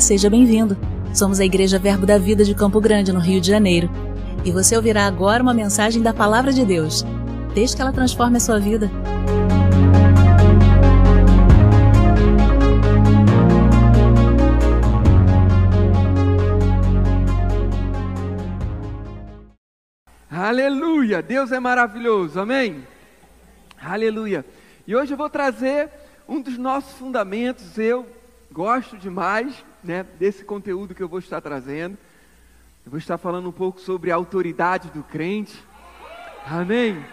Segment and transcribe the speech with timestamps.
[0.00, 0.76] Seja bem-vindo.
[1.14, 3.90] Somos a Igreja Verbo da Vida de Campo Grande, no Rio de Janeiro.
[4.44, 7.04] E você ouvirá agora uma mensagem da Palavra de Deus.
[7.54, 8.90] Desde que ela transforme a sua vida.
[20.30, 21.22] Aleluia!
[21.22, 22.86] Deus é maravilhoso, amém?
[23.82, 24.44] Aleluia!
[24.86, 25.88] E hoje eu vou trazer
[26.28, 27.78] um dos nossos fundamentos.
[27.78, 28.06] Eu
[28.52, 31.96] gosto demais né, desse conteúdo que eu vou estar trazendo.
[32.84, 35.62] Eu vou estar falando um pouco sobre a autoridade do crente.
[36.44, 37.04] Amém?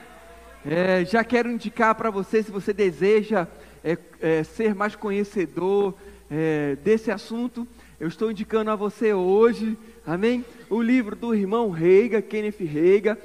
[0.65, 3.47] É, já quero indicar para você, se você deseja
[3.83, 5.93] é, é, ser mais conhecedor
[6.31, 7.67] é, desse assunto,
[7.99, 10.43] eu estou indicando a você hoje, amém?
[10.69, 13.17] O livro do irmão Reiga, Kenneth Reiga,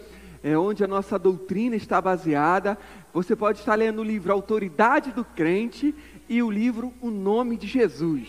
[0.42, 2.78] é onde a nossa doutrina está baseada.
[3.12, 5.94] Você pode estar lendo o livro Autoridade do Crente
[6.28, 8.28] e o livro O Nome de Jesus.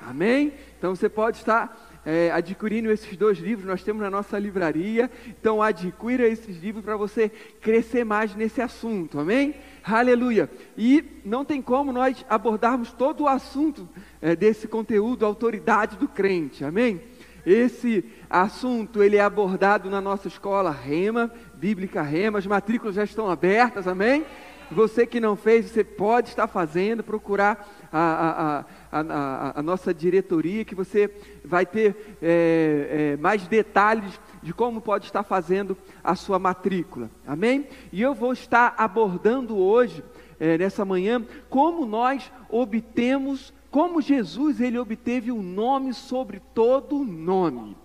[0.00, 0.52] Amém?
[0.80, 5.10] Então você pode estar é, adquirindo esses dois livros, nós temos na nossa livraria.
[5.28, 7.28] Então, adquira esses livros para você
[7.60, 9.54] crescer mais nesse assunto, amém?
[9.84, 10.48] Aleluia!
[10.78, 13.86] E não tem como nós abordarmos todo o assunto
[14.22, 17.02] é, desse conteúdo, autoridade do crente, amém?
[17.44, 23.28] Esse assunto ele é abordado na nossa escola Rema, Bíblica Rema, as matrículas já estão
[23.28, 24.24] abertas, amém?
[24.70, 30.64] Você que não fez, você pode estar fazendo, procurar a, a, a, a nossa diretoria,
[30.64, 31.10] que você
[31.44, 37.10] vai ter é, é, mais detalhes de como pode estar fazendo a sua matrícula.
[37.26, 37.66] Amém?
[37.92, 40.04] E eu vou estar abordando hoje,
[40.38, 47.76] é, nessa manhã, como nós obtemos, como Jesus ele obteve um nome sobre todo nome.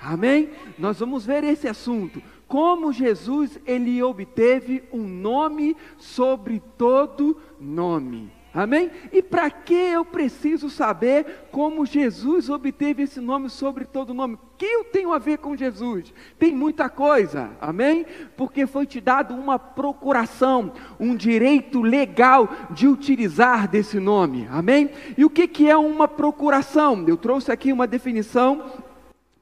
[0.00, 0.48] Amém?
[0.78, 8.32] Nós vamos ver esse assunto como Jesus ele obteve um nome sobre todo nome.
[8.52, 8.90] Amém?
[9.12, 14.34] E para que eu preciso saber como Jesus obteve esse nome sobre todo nome?
[14.34, 16.12] O que eu tenho a ver com Jesus?
[16.36, 18.04] Tem muita coisa, amém?
[18.36, 24.90] Porque foi te dado uma procuração, um direito legal de utilizar desse nome, amém?
[25.16, 27.04] E o que, que é uma procuração?
[27.06, 28.64] Eu trouxe aqui uma definição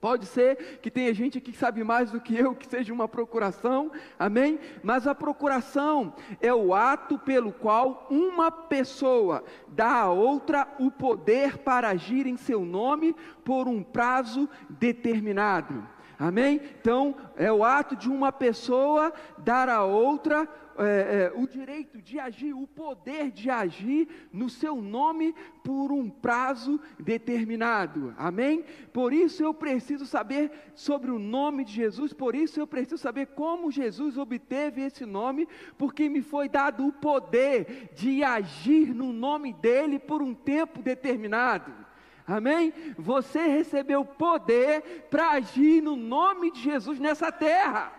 [0.00, 3.91] Pode ser que tenha gente que sabe mais do que eu, que seja uma procuração,
[4.16, 4.60] amém?
[4.81, 11.58] Mas a procuração é o ato pelo qual uma pessoa dá a outra o poder
[11.58, 13.14] para agir em seu nome
[13.44, 15.84] por um prazo determinado,
[16.16, 16.60] amém?
[16.81, 20.48] Então, é o ato de uma pessoa dar a outra
[20.78, 25.34] é, é, o direito de agir, o poder de agir no seu nome
[25.65, 28.15] por um prazo determinado.
[28.16, 28.65] Amém?
[28.93, 33.27] Por isso eu preciso saber sobre o nome de Jesus, por isso eu preciso saber
[33.28, 39.53] como Jesus obteve esse nome, porque me foi dado o poder de agir no nome
[39.53, 41.72] dele por um tempo determinado.
[42.27, 42.72] Amém?
[42.97, 47.93] Você recebeu poder para agir no nome de Jesus nessa terra.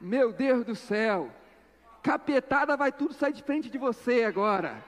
[0.00, 1.37] Meu Deus do céu
[2.08, 4.82] capetada vai tudo sair de frente de você agora.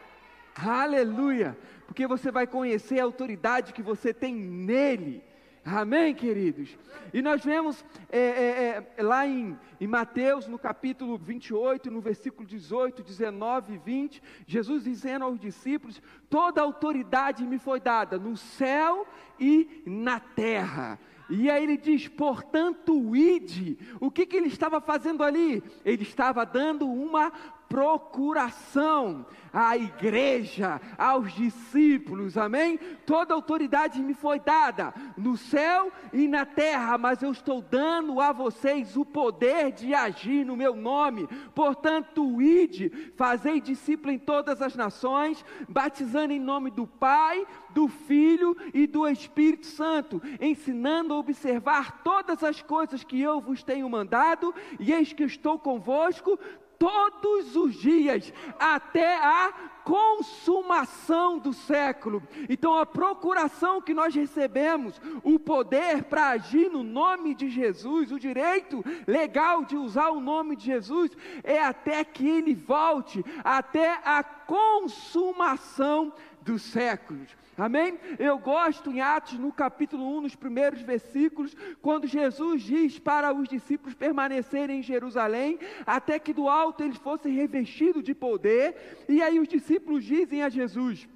[0.56, 1.54] Aleluia!
[1.86, 5.22] Porque você vai conhecer a autoridade que você tem nele.
[5.62, 6.78] Amém, queridos?
[7.12, 12.48] E nós vemos é, é, é, lá em, em, Mateus, no capítulo 28, no versículo
[12.48, 16.00] 18, 19 e 20, Jesus dizendo aos discípulos:
[16.30, 19.06] Toda autoridade me foi dada no céu
[19.38, 20.98] e na terra.
[21.30, 23.78] E aí ele diz: portanto, ide.
[24.00, 25.62] O que, que ele estava fazendo ali?
[25.84, 27.32] Ele estava dando uma
[27.70, 32.78] procuração à igreja, aos discípulos, amém?
[33.06, 38.32] Toda autoridade me foi dada no céu e na terra, mas eu estou dando a
[38.32, 41.28] vocês o poder de agir no meu nome.
[41.54, 48.56] Portanto, ide, fazei discípulo em todas as nações, batizando em nome do Pai, do Filho
[48.74, 54.52] e do Espírito Santo, ensinando a observar todas as coisas que eu vos tenho mandado,
[54.80, 56.36] e eis que estou convosco
[56.80, 59.52] todos os dias, até a
[59.84, 62.22] consumação do século.
[62.48, 68.18] Então, a procuração que nós recebemos, o poder para agir no nome de Jesus, o
[68.18, 71.10] direito legal de usar o nome de Jesus,
[71.44, 76.10] é até que ele volte, até a consumação
[76.40, 77.39] dos séculos.
[77.60, 77.98] Amém?
[78.18, 83.46] Eu gosto em Atos, no capítulo 1, nos primeiros versículos, quando Jesus diz para os
[83.46, 89.38] discípulos permanecerem em Jerusalém, até que do alto eles fossem revestidos de poder, e aí
[89.38, 91.06] os discípulos dizem a Jesus: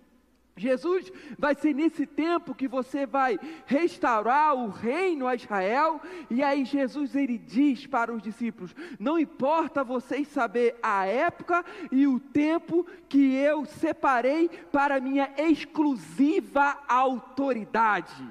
[0.57, 6.65] Jesus vai ser nesse tempo que você vai restaurar o reino a Israel, e aí
[6.65, 12.87] Jesus ele diz para os discípulos: Não importa vocês saber a época e o tempo
[13.09, 18.25] que eu separei para minha exclusiva autoridade.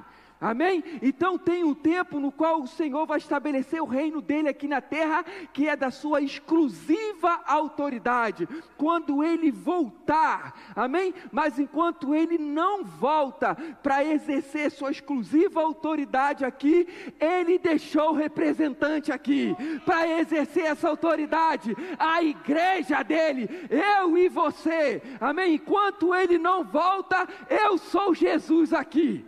[0.44, 0.84] Amém?
[1.01, 4.81] Então tem um tempo no qual o Senhor vai estabelecer o reino dele aqui na
[4.81, 5.24] terra,
[5.54, 8.45] que é da sua exclusiva autoridade.
[8.75, 11.13] Quando ele voltar, amém?
[11.31, 16.89] Mas enquanto ele não volta para exercer sua exclusiva autoridade aqui,
[17.22, 19.56] ele deixou o representante aqui
[19.86, 25.56] para exercer essa autoridade, a igreja dele, eu e você, amém?
[25.56, 29.25] Enquanto ele não volta, eu sou Jesus aqui.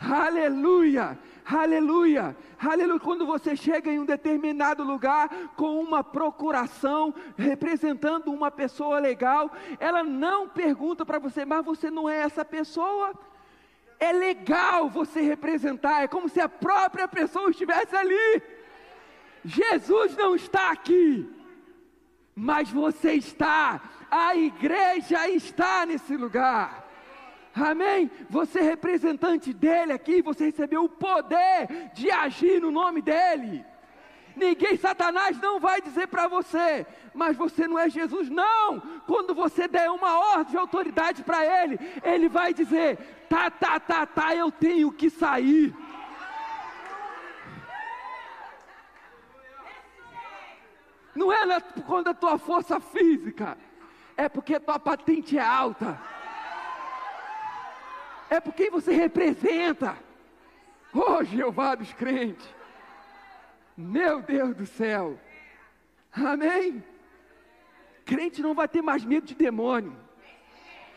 [0.00, 1.18] Aleluia!
[1.44, 2.34] Aleluia!
[2.58, 3.00] Aleluia!
[3.00, 10.02] Quando você chega em um determinado lugar com uma procuração representando uma pessoa legal, ela
[10.02, 13.12] não pergunta para você, mas você não é essa pessoa?
[13.98, 18.42] É legal você representar, é como se a própria pessoa estivesse ali.
[19.44, 21.30] Jesus não está aqui,
[22.34, 26.89] mas você está, a igreja está nesse lugar.
[27.54, 28.10] Amém?
[28.28, 33.64] Você é representante dele aqui, você recebeu o poder de agir no nome dele.
[34.36, 38.80] Ninguém, Satanás, não vai dizer para você, mas você não é Jesus, não.
[39.06, 42.96] Quando você der uma ordem de autoridade para ele, ele vai dizer:
[43.28, 45.74] tá, tá, tá, tá, eu tenho que sair.
[51.12, 53.58] Não é conta da tua força física,
[54.16, 55.98] é porque tua patente é alta
[58.30, 59.98] é por quem você representa.
[60.94, 62.48] Oh, Jeová dos crentes.
[63.76, 65.18] Meu Deus do céu.
[66.12, 66.82] Amém?
[68.04, 69.96] Crente não vai ter mais medo de demônio.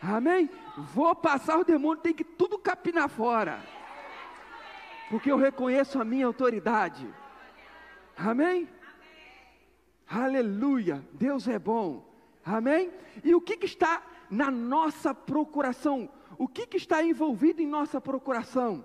[0.00, 0.48] Amém?
[0.76, 3.58] Vou passar o demônio, tem que tudo capinar fora.
[5.10, 7.06] Porque eu reconheço a minha autoridade.
[8.16, 8.68] Amém?
[10.08, 11.04] Aleluia.
[11.12, 12.04] Deus é bom.
[12.44, 12.92] Amém?
[13.22, 16.08] E o que, que está na nossa procuração?
[16.38, 18.84] O que, que está envolvido em nossa procuração?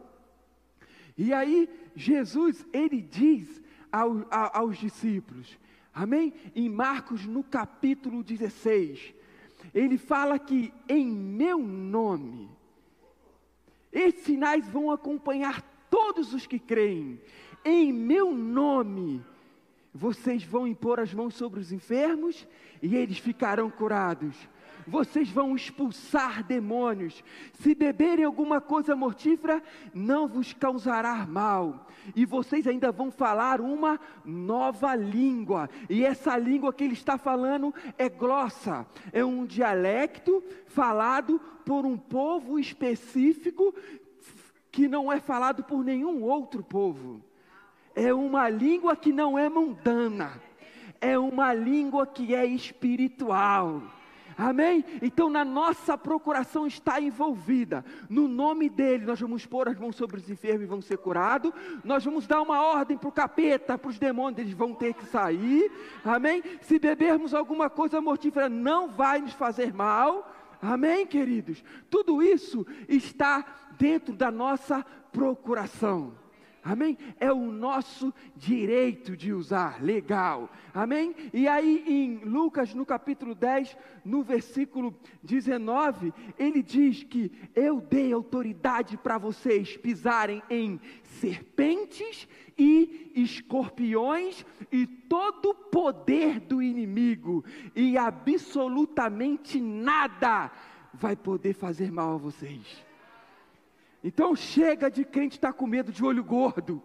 [1.17, 3.61] E aí, Jesus, ele diz
[3.91, 5.57] ao, a, aos discípulos,
[5.93, 6.33] amém?
[6.55, 9.13] Em Marcos, no capítulo 16,
[9.73, 12.49] ele fala que em meu nome,
[13.91, 17.19] esses sinais vão acompanhar todos os que creem,
[17.65, 19.21] em meu nome,
[19.93, 22.47] vocês vão impor as mãos sobre os enfermos
[22.81, 24.35] e eles ficarão curados
[24.89, 27.23] vocês vão expulsar demônios.
[27.53, 29.61] Se beberem alguma coisa mortífera,
[29.93, 31.87] não vos causará mal.
[32.15, 35.69] E vocês ainda vão falar uma nova língua.
[35.89, 41.97] E essa língua que ele está falando é glossa, é um dialecto falado por um
[41.97, 43.73] povo específico
[44.71, 47.21] que não é falado por nenhum outro povo.
[47.95, 50.41] É uma língua que não é mundana.
[51.01, 53.81] É uma língua que é espiritual.
[54.39, 54.85] Amém?
[55.01, 57.83] Então, na nossa procuração está envolvida.
[58.09, 61.51] No nome dele, nós vamos pôr as mãos sobre os enfermos e vão ser curados.
[61.83, 65.05] Nós vamos dar uma ordem para o capeta, para os demônios, eles vão ter que
[65.07, 65.69] sair.
[66.05, 66.41] Amém?
[66.61, 70.33] Se bebermos alguma coisa mortífera, não vai nos fazer mal.
[70.61, 71.61] Amém, queridos?
[71.89, 73.45] Tudo isso está
[73.77, 76.13] dentro da nossa procuração.
[76.63, 76.97] Amém?
[77.19, 80.49] É o nosso direito de usar, legal.
[80.73, 81.15] Amém?
[81.33, 88.11] E aí em Lucas, no capítulo 10, no versículo 19, ele diz que eu dei
[88.11, 90.79] autoridade para vocês pisarem em
[91.19, 97.43] serpentes e escorpiões e todo o poder do inimigo,
[97.75, 100.51] e absolutamente nada
[100.93, 102.88] vai poder fazer mal a vocês.
[104.03, 106.81] Então chega de crente estar tá com medo de olho gordo,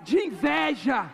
[0.00, 1.08] de inveja.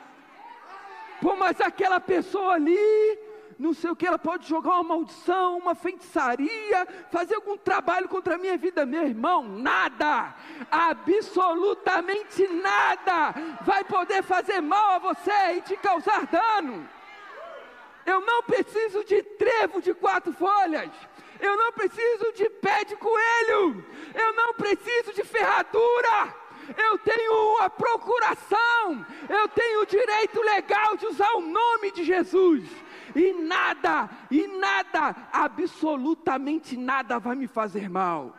[1.21, 3.19] Pô, mas aquela pessoa ali,
[3.59, 8.35] não sei o que, ela pode jogar uma maldição, uma feitiçaria, fazer algum trabalho contra
[8.37, 10.35] a minha vida, meu irmão, nada,
[10.71, 16.89] absolutamente nada vai poder fazer mal a você e te causar dano.
[18.07, 20.91] Eu não preciso de trevo de quatro folhas.
[21.41, 23.85] Eu não preciso de pé de coelho.
[24.15, 26.35] Eu não preciso de ferradura.
[26.77, 29.07] Eu tenho uma procuração.
[29.29, 32.69] Eu tenho o direito legal de usar o nome de Jesus.
[33.15, 38.37] E nada, e nada, absolutamente nada vai me fazer mal.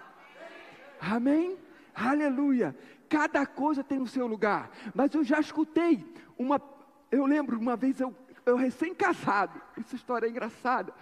[1.00, 1.58] Amém?
[1.96, 2.76] Aleluia.
[3.10, 4.70] Cada coisa tem o seu lugar.
[4.94, 6.06] Mas eu já escutei
[6.38, 6.62] uma.
[7.10, 8.14] Eu lembro uma vez eu,
[8.46, 9.62] eu recém-casado.
[9.80, 10.94] Essa história é engraçada.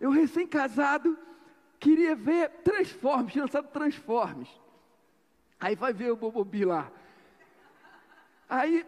[0.00, 1.18] Eu recém-casado,
[1.78, 4.50] queria ver Transformers, tinha lançado Transformers.
[5.58, 6.90] Aí vai ver o Bobobi lá.
[8.48, 8.86] Aí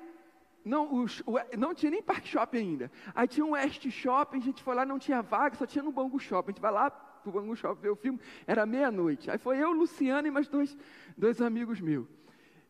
[0.65, 2.91] não, os, o, não tinha nem Park Shopping ainda.
[3.15, 5.93] Aí tinha um West Shopping, a gente foi lá, não tinha vaga, só tinha no
[5.93, 6.51] Bangu Shopping.
[6.51, 9.31] A gente vai lá pro Bangu Shopping ver o filme, era meia-noite.
[9.31, 10.77] Aí foi eu, Luciano e mais dois,
[11.17, 12.07] dois amigos meus.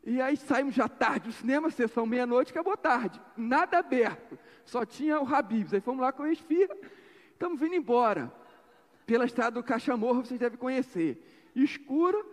[0.05, 3.21] E aí saímos já tarde do cinema, sessão meia-noite, acabou tarde.
[3.37, 5.75] Nada aberto, só tinha o Habibs.
[5.75, 6.77] Aí fomos lá com a esfirra,
[7.37, 8.33] estamos vindo embora.
[9.07, 11.23] Pela estrada do Cachamorro, vocês devem conhecer.
[11.55, 12.27] Escuro,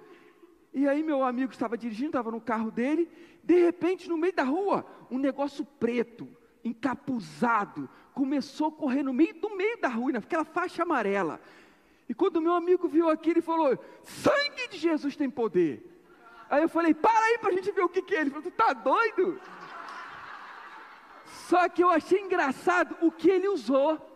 [0.74, 3.08] e aí meu amigo estava dirigindo, estava no carro dele,
[3.44, 6.28] de repente no meio da rua, um negócio preto,
[6.64, 11.40] encapuzado, começou a correr no meio do meio da rua, naquela faixa amarela.
[12.10, 15.90] E quando meu amigo viu aquilo, ele falou: Sangue de Jesus tem poder.
[16.50, 18.22] Aí eu falei: Para aí para a gente ver o que, que é.
[18.22, 19.40] Ele falou: Tu tá doido?
[21.48, 24.13] Só que eu achei engraçado o que ele usou.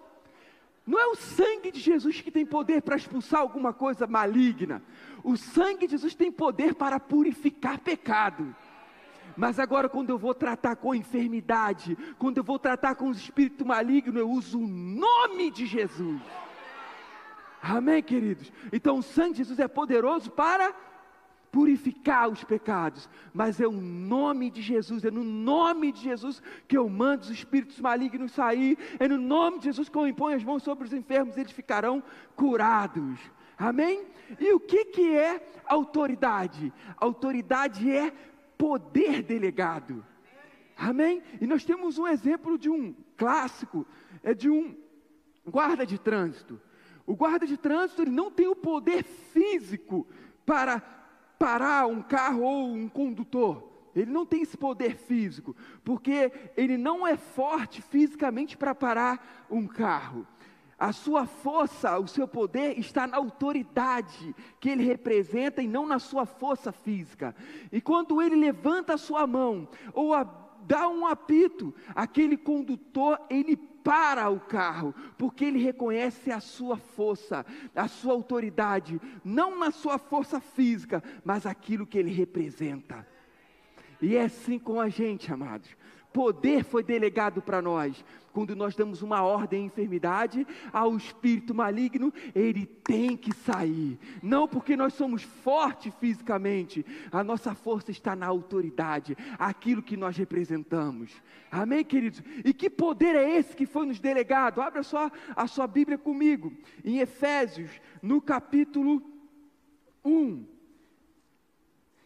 [0.88, 4.82] Não é o sangue de Jesus que tem poder para expulsar alguma coisa maligna.
[5.22, 8.56] O sangue de Jesus tem poder para purificar pecado.
[9.36, 13.66] Mas agora, quando eu vou tratar com enfermidade, quando eu vou tratar com o espírito
[13.66, 16.22] maligno, eu uso o nome de Jesus.
[17.62, 18.50] Amém, queridos?
[18.72, 20.74] Então, o sangue de Jesus é poderoso para
[21.52, 26.78] purificar os pecados, mas é o nome de Jesus, é no nome de Jesus que
[26.78, 30.44] eu mando os espíritos malignos sair, é no nome de Jesus que eu imponho as
[30.44, 32.04] mãos sobre os enfermos, eles ficarão
[32.36, 33.20] curados.
[33.58, 34.06] Amém?
[34.40, 36.72] E o que, que é autoridade?
[36.98, 38.14] Autoridade é
[38.58, 40.06] poder delegado.
[40.78, 41.24] Amém?
[41.42, 43.86] E nós temos um exemplo de um clássico,
[44.22, 44.76] é de um
[45.46, 46.62] guarda de trânsito.
[47.06, 50.06] O guarda de trânsito ele não tem o poder físico
[50.46, 50.97] para
[51.38, 53.68] parar um carro ou um condutor.
[53.96, 59.66] Ele não tem esse poder físico, porque ele não é forte fisicamente para parar um
[59.66, 60.28] carro.
[60.78, 65.98] A sua força, o seu poder está na autoridade que ele representa e não na
[65.98, 67.36] sua força física.
[67.72, 70.24] E quando ele levanta a sua mão ou a,
[70.68, 77.46] dá um apito, aquele condutor ele para o carro, porque ele reconhece a sua força,
[77.74, 83.08] a sua autoridade, não na sua força física, mas aquilo que ele representa.
[84.02, 85.70] E é assim com a gente, amados
[86.18, 88.04] poder foi delegado para nós.
[88.38, 93.98] Quando nós damos uma ordem à enfermidade, ao espírito maligno, ele tem que sair.
[94.22, 100.16] Não porque nós somos fortes fisicamente, a nossa força está na autoridade, aquilo que nós
[100.16, 101.20] representamos.
[101.50, 102.22] Amém, queridos?
[102.46, 104.62] E que poder é esse que foi nos delegado?
[104.62, 106.54] Abra só a sua Bíblia comigo,
[106.86, 107.72] em Efésios,
[108.04, 109.02] no capítulo
[110.06, 110.46] 1.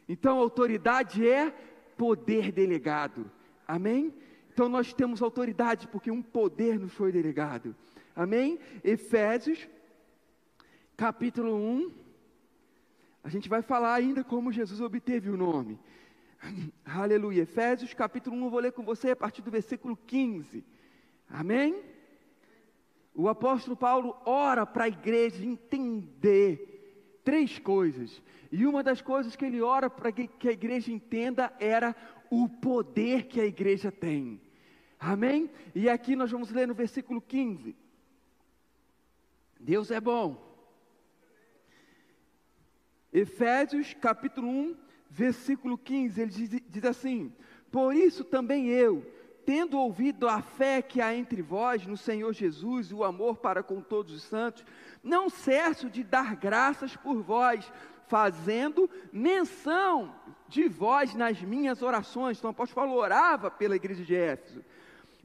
[0.08, 1.54] Então, autoridade é
[1.98, 3.30] poder delegado.
[3.68, 4.14] Amém?
[4.62, 7.76] Então nós temos autoridade porque um poder nos foi delegado.
[8.16, 8.60] Amém?
[8.84, 9.68] Efésios,
[10.96, 11.92] capítulo 1.
[13.24, 15.80] A gente vai falar ainda como Jesus obteve o nome.
[16.86, 17.42] Aleluia.
[17.42, 20.64] Efésios, capítulo 1, eu vou ler com você a partir do versículo 15.
[21.28, 21.82] Amém?
[23.16, 28.22] O apóstolo Paulo ora para a igreja entender três coisas.
[28.52, 31.96] E uma das coisas que ele ora para que a igreja entenda era
[32.30, 34.40] o poder que a igreja tem.
[35.04, 35.50] Amém?
[35.74, 37.76] E aqui nós vamos ler no versículo 15.
[39.60, 40.40] Deus é bom.
[43.12, 44.78] Efésios capítulo 1,
[45.10, 47.34] versículo 15, ele diz, diz assim:
[47.72, 49.04] Por isso também eu,
[49.44, 53.64] tendo ouvido a fé que há entre vós no Senhor Jesus e o amor para
[53.64, 54.64] com todos os santos,
[55.04, 57.74] não cesso de dar graças por vós,
[58.08, 60.14] fazendo menção
[60.48, 62.38] de vós nas minhas orações.
[62.38, 64.64] Então o apóstolo orava pela igreja de Éfeso,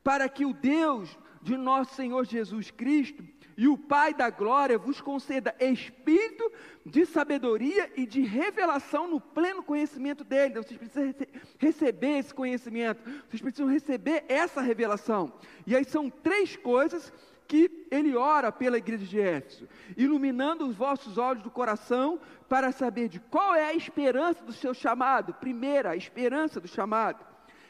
[0.06, 3.24] para que o Deus de nosso Senhor Jesus Cristo
[3.56, 6.48] e o Pai da glória vos conceda espírito
[6.84, 10.50] de sabedoria e de revelação no pleno conhecimento dele.
[10.50, 15.32] Então, vocês precisam rece receber esse conhecimento, vocês precisam receber essa revelação.
[15.66, 17.12] E aí são três coisas
[17.48, 23.08] que ele ora pela igreja de Éfeso, iluminando os vossos olhos do coração para saber
[23.08, 25.34] de qual é a esperança do seu chamado.
[25.34, 27.26] Primeira, a esperança do chamado.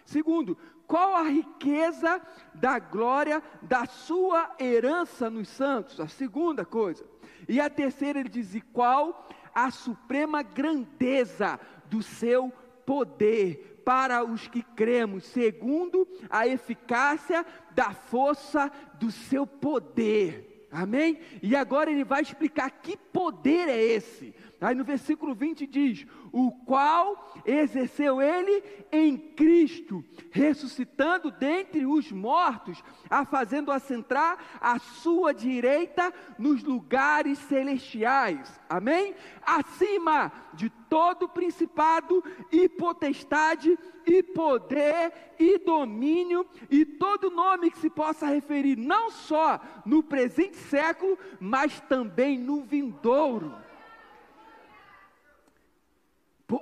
[0.06, 2.20] Segundo, qual a riqueza
[2.54, 6.00] da glória da sua herança nos santos?
[6.00, 7.04] A segunda coisa.
[7.48, 12.52] E a terceira, ele diz: e qual a suprema grandeza do seu
[12.84, 20.66] poder para os que cremos, segundo a eficácia da força do seu poder.
[20.70, 21.20] Amém?
[21.42, 24.34] E agora ele vai explicar que poder é esse.
[24.60, 32.82] Aí no versículo 20 diz: O qual exerceu ele em Cristo, ressuscitando dentre os mortos,
[33.10, 38.58] a fazendo assentar a sua direita nos lugares celestiais.
[38.68, 39.14] Amém?
[39.42, 47.90] Acima de todo principado e potestade e poder e domínio e todo nome que se
[47.90, 53.65] possa referir não só no presente século, mas também no vindouro.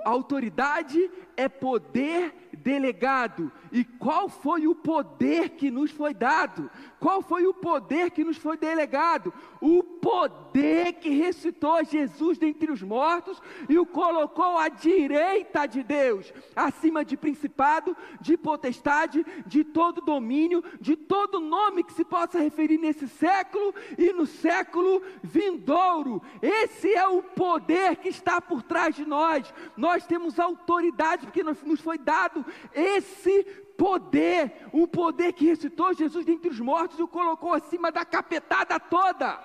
[0.04, 3.52] Autoridade é poder delegado.
[3.72, 6.70] E qual foi o poder que nos foi dado?
[7.00, 9.32] Qual foi o poder que nos foi delegado?
[9.60, 16.32] O poder que ressuscitou Jesus dentre os mortos e o colocou à direita de Deus,
[16.54, 22.78] acima de principado, de potestade, de todo domínio, de todo nome que se possa referir
[22.78, 26.22] nesse século e no século vindouro.
[26.40, 29.52] Esse é o poder que está por trás de nós.
[29.76, 33.42] Nós temos autoridade porque nos foi dado esse
[33.76, 38.78] poder, o poder que ressuscitou Jesus dentre os mortos e o colocou acima da capetada
[38.78, 39.42] toda.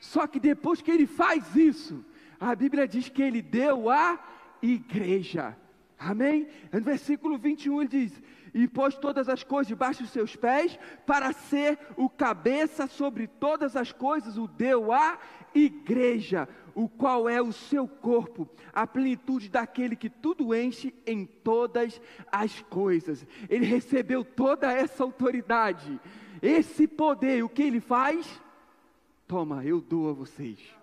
[0.00, 2.04] Só que depois que ele faz isso,
[2.38, 4.18] a Bíblia diz que ele deu a
[4.62, 5.56] igreja.
[5.98, 6.46] Amém?
[6.72, 8.22] No versículo 21 ele diz:
[8.52, 13.74] E pôs todas as coisas debaixo dos seus pés, para ser o cabeça sobre todas
[13.76, 15.18] as coisas, o deu à
[15.54, 22.00] igreja, o qual é o seu corpo, a plenitude daquele que tudo enche em todas
[22.30, 23.26] as coisas.
[23.48, 25.98] Ele recebeu toda essa autoridade,
[26.42, 28.42] esse poder, o que ele faz?
[29.26, 30.76] Toma, eu dou a vocês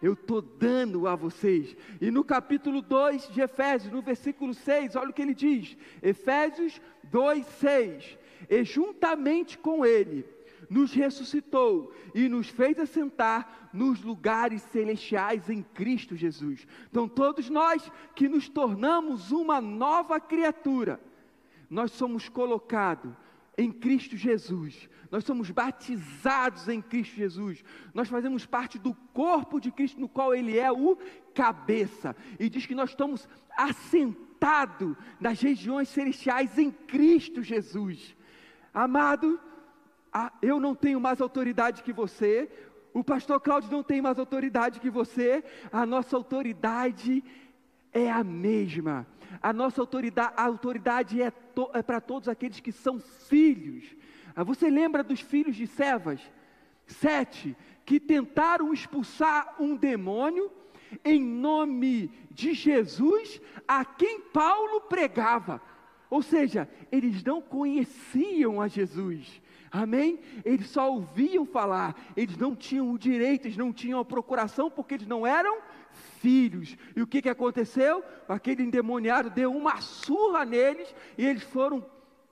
[0.00, 1.76] eu estou dando a vocês.
[2.00, 6.80] E no capítulo 2 de Efésios, no versículo 6, olha o que ele diz: Efésios
[7.04, 8.18] 2, 6.
[8.48, 10.24] E juntamente com ele
[10.70, 16.66] nos ressuscitou e nos fez assentar nos lugares celestiais em Cristo Jesus.
[16.90, 21.00] Então, todos nós que nos tornamos uma nova criatura,
[21.68, 23.12] nós somos colocados
[23.58, 24.88] em Cristo Jesus.
[25.10, 27.64] Nós somos batizados em Cristo Jesus.
[27.92, 30.96] Nós fazemos parte do corpo de Cristo, no qual Ele é o
[31.34, 32.14] cabeça.
[32.38, 38.14] E diz que nós estamos assentados nas regiões celestiais em Cristo Jesus.
[38.72, 39.40] Amado,
[40.40, 42.48] eu não tenho mais autoridade que você.
[42.94, 45.42] O pastor Cláudio não tem mais autoridade que você.
[45.72, 47.24] A nossa autoridade
[47.92, 49.06] é a mesma.
[49.42, 51.32] A nossa autoridade, a autoridade é,
[51.74, 53.84] é para todos aqueles que são filhos.
[54.34, 56.20] Ah, você lembra dos filhos de Sevas?
[56.86, 60.50] Sete, que tentaram expulsar um demônio
[61.04, 65.60] em nome de Jesus, a quem Paulo pregava.
[66.10, 69.42] Ou seja, eles não conheciam a Jesus.
[69.70, 70.18] Amém?
[70.44, 74.94] Eles só ouviam falar, eles não tinham o direito, eles não tinham a procuração, porque
[74.94, 75.58] eles não eram
[76.20, 76.76] filhos.
[76.96, 78.02] E o que, que aconteceu?
[78.28, 81.84] Aquele endemoniado deu uma surra neles e eles foram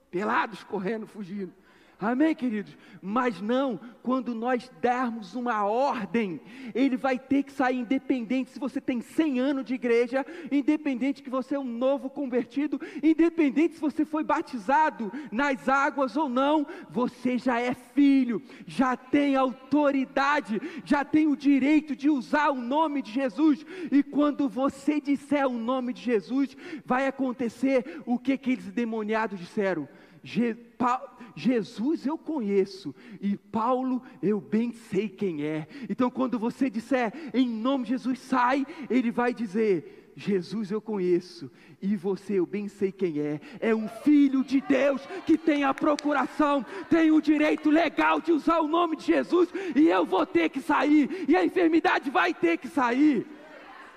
[0.09, 1.53] pelados, correndo, fugindo.
[1.99, 2.77] Amém, queridos?
[3.01, 6.39] Mas não, quando nós dermos uma ordem,
[6.75, 11.29] ele vai ter que sair independente se você tem 100 anos de igreja, independente que
[11.29, 17.35] você é um novo convertido, independente se você foi batizado nas águas ou não, você
[17.35, 23.11] já é filho, já tem autoridade, já tem o direito de usar o nome de
[23.11, 23.65] Jesus.
[23.91, 26.55] E quando você disser o nome de Jesus,
[26.85, 29.89] vai acontecer o que aqueles demoniados disseram
[30.23, 30.53] Je,
[31.37, 35.67] Jesus eu conheço e Paulo eu bem sei quem é.
[35.87, 41.51] Então, quando você disser em nome de Jesus, sai, ele vai dizer: Jesus eu conheço
[41.79, 43.39] e você eu bem sei quem é.
[43.59, 48.59] É um filho de Deus que tem a procuração, tem o direito legal de usar
[48.59, 52.57] o nome de Jesus e eu vou ter que sair e a enfermidade vai ter
[52.57, 53.27] que sair.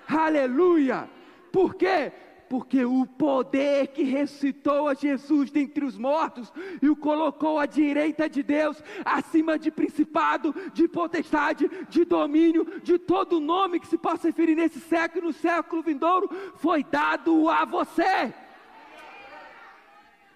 [0.07, 1.09] Aleluia!
[1.51, 2.11] Por quê?
[2.51, 8.27] Porque o poder que ressuscitou a Jesus dentre os mortos e o colocou à direita
[8.27, 14.27] de Deus, acima de principado, de potestade, de domínio, de todo nome que se possa
[14.27, 18.33] referir nesse século e no século vindouro, foi dado a você.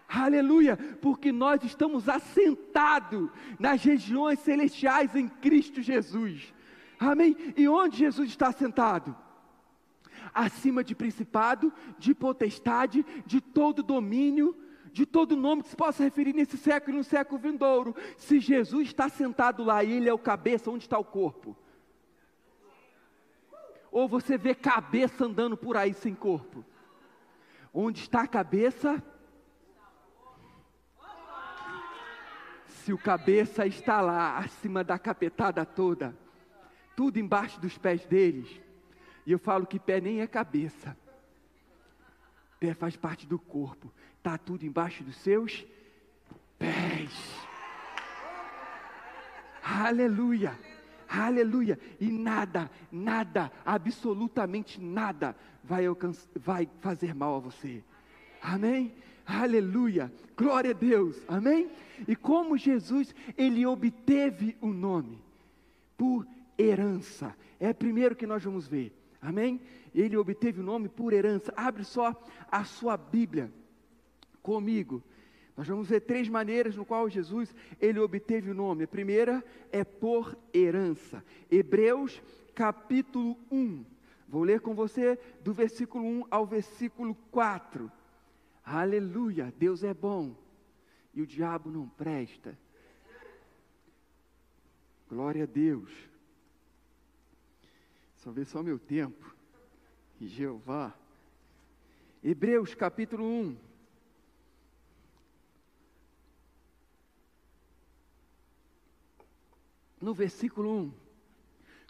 [0.08, 6.54] Aleluia, porque nós estamos assentados nas regiões celestiais em Cristo Jesus.
[6.98, 7.36] Amém?
[7.58, 9.25] E onde Jesus está sentado?
[10.36, 14.54] Acima de principado, de potestade, de todo domínio,
[14.92, 17.96] de todo nome que se possa referir nesse século e no século vindouro.
[18.18, 21.56] Se Jesus está sentado lá e ele é o cabeça, onde está o corpo?
[23.90, 26.66] Ou você vê cabeça andando por aí sem corpo?
[27.74, 29.02] Onde está a cabeça?
[32.66, 36.16] Se o cabeça está lá, acima da capetada toda,
[36.96, 38.65] tudo embaixo dos pés deles.
[39.26, 40.96] E eu falo que pé nem é cabeça.
[42.60, 43.92] Pé faz parte do corpo.
[44.22, 45.66] Tá tudo embaixo dos seus
[46.60, 47.12] pés.
[49.64, 50.58] Aleluia.
[51.10, 51.80] Aleluia.
[52.00, 55.86] E nada, nada, absolutamente nada vai,
[56.36, 57.84] vai fazer mal a você.
[58.42, 58.94] Amém?
[59.26, 60.12] Aleluia.
[60.38, 61.22] Glória a Deus.
[61.28, 61.70] Amém?
[62.08, 65.20] E como Jesus, ele obteve o nome
[65.98, 67.36] por herança.
[67.60, 68.95] É primeiro que nós vamos ver.
[69.26, 69.60] Amém?
[69.94, 71.52] Ele obteve o nome por herança.
[71.58, 72.14] Abre só
[72.52, 73.52] a sua Bíblia
[74.42, 75.04] comigo.
[75.58, 78.84] Nós vamos ver três maneiras no qual Jesus ele obteve o nome.
[78.84, 81.24] A primeira é por herança.
[81.50, 82.22] Hebreus
[82.54, 83.84] capítulo 1.
[84.28, 87.92] Vou ler com você do versículo 1 ao versículo 4.
[88.64, 90.36] Aleluia, Deus é bom
[91.14, 92.58] e o diabo não presta.
[95.08, 95.92] Glória a Deus.
[98.26, 99.36] Só ver só meu tempo.
[100.20, 100.98] Jeová.
[102.24, 103.56] Hebreus capítulo 1.
[110.02, 110.94] No versículo 1.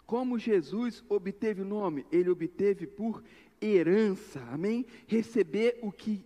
[0.04, 2.04] Como Jesus obteve o nome?
[2.12, 3.24] Ele obteve por
[3.58, 4.84] herança, amém?
[5.06, 6.22] Receber o que,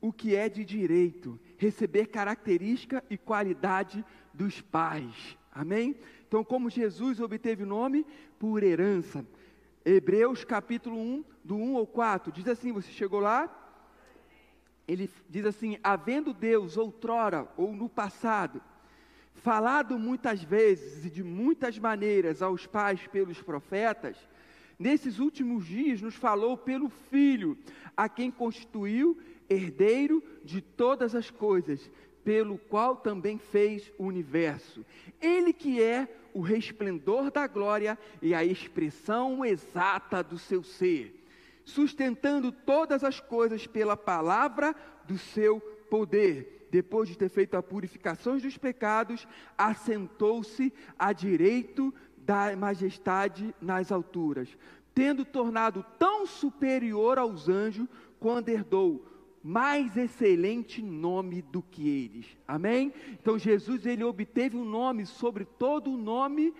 [0.00, 6.00] o que é de direito, receber característica e qualidade dos pais, amém?
[6.26, 8.06] Então, como Jesus obteve o nome?
[8.38, 9.22] Por herança.
[9.84, 13.56] Hebreus capítulo 1, do 1 ao 4, diz assim: você chegou lá?
[14.86, 18.60] Ele diz assim: havendo Deus outrora ou no passado,
[19.34, 24.16] falado muitas vezes e de muitas maneiras aos pais pelos profetas,
[24.78, 27.56] nesses últimos dias nos falou pelo Filho,
[27.96, 31.90] a quem constituiu herdeiro de todas as coisas,
[32.22, 34.84] pelo qual também fez o universo.
[35.20, 41.24] Ele que é o resplendor da glória e a expressão exata do seu ser,
[41.64, 44.74] sustentando todas as coisas pela palavra
[45.06, 46.68] do seu poder.
[46.70, 49.26] Depois de ter feito a purificação dos pecados,
[49.58, 54.48] assentou-se à direito da majestade nas alturas,
[54.94, 57.88] tendo tornado tão superior aos anjos
[58.20, 59.09] quando herdou
[59.42, 62.26] mais excelente nome do que eles.
[62.46, 62.92] Amém?
[63.12, 66.52] Então Jesus ele obteve um nome sobre todo o nome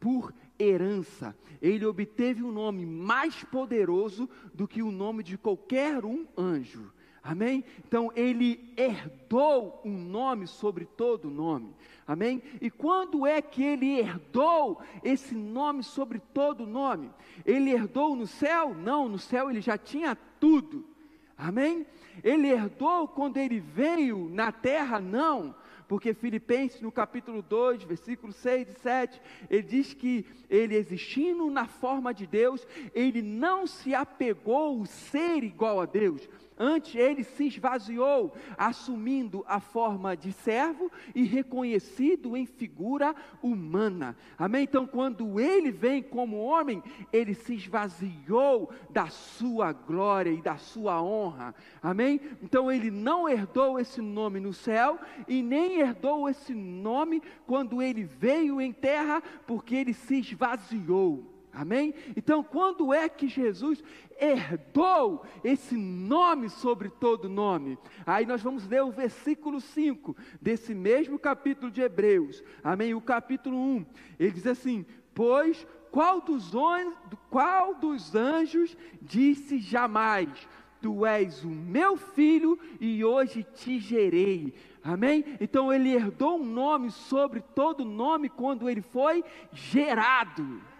[0.00, 1.36] por herança.
[1.60, 6.92] Ele obteve um nome mais poderoso do que o nome de qualquer um anjo.
[7.22, 7.64] Amém?
[7.86, 11.72] Então ele herdou um nome sobre todo nome.
[12.04, 12.42] Amém?
[12.60, 17.10] E quando é que ele herdou esse nome sobre todo nome?
[17.46, 18.74] Ele herdou no céu?
[18.74, 20.91] Não, no céu ele já tinha tudo.
[21.42, 21.84] Amém?
[22.22, 25.00] Ele herdou quando ele veio na terra?
[25.00, 25.52] Não,
[25.88, 31.66] porque Filipenses no capítulo 2, versículo 6 e 7, ele diz que ele existindo na
[31.66, 36.28] forma de Deus, ele não se apegou ao ser igual a Deus,
[36.64, 44.16] Antes ele se esvaziou, assumindo a forma de servo e reconhecido em figura humana.
[44.38, 44.62] Amém?
[44.62, 46.80] Então, quando ele vem como homem,
[47.12, 51.52] ele se esvaziou da sua glória e da sua honra.
[51.82, 52.20] Amém?
[52.40, 58.04] Então, ele não herdou esse nome no céu e nem herdou esse nome quando ele
[58.04, 61.31] veio em terra, porque ele se esvaziou.
[61.52, 61.92] Amém?
[62.16, 63.84] Então, quando é que Jesus
[64.18, 67.78] herdou esse nome sobre todo nome?
[68.06, 72.42] Aí nós vamos ler o versículo 5 desse mesmo capítulo de Hebreus.
[72.64, 72.94] Amém?
[72.94, 73.86] O capítulo 1.
[74.18, 76.50] Ele diz assim: Pois qual dos,
[77.28, 80.48] qual dos anjos disse jamais:
[80.80, 84.54] Tu és o meu filho e hoje te gerei.
[84.82, 85.22] Amém?
[85.38, 90.71] Então ele herdou um nome sobre todo nome quando ele foi gerado.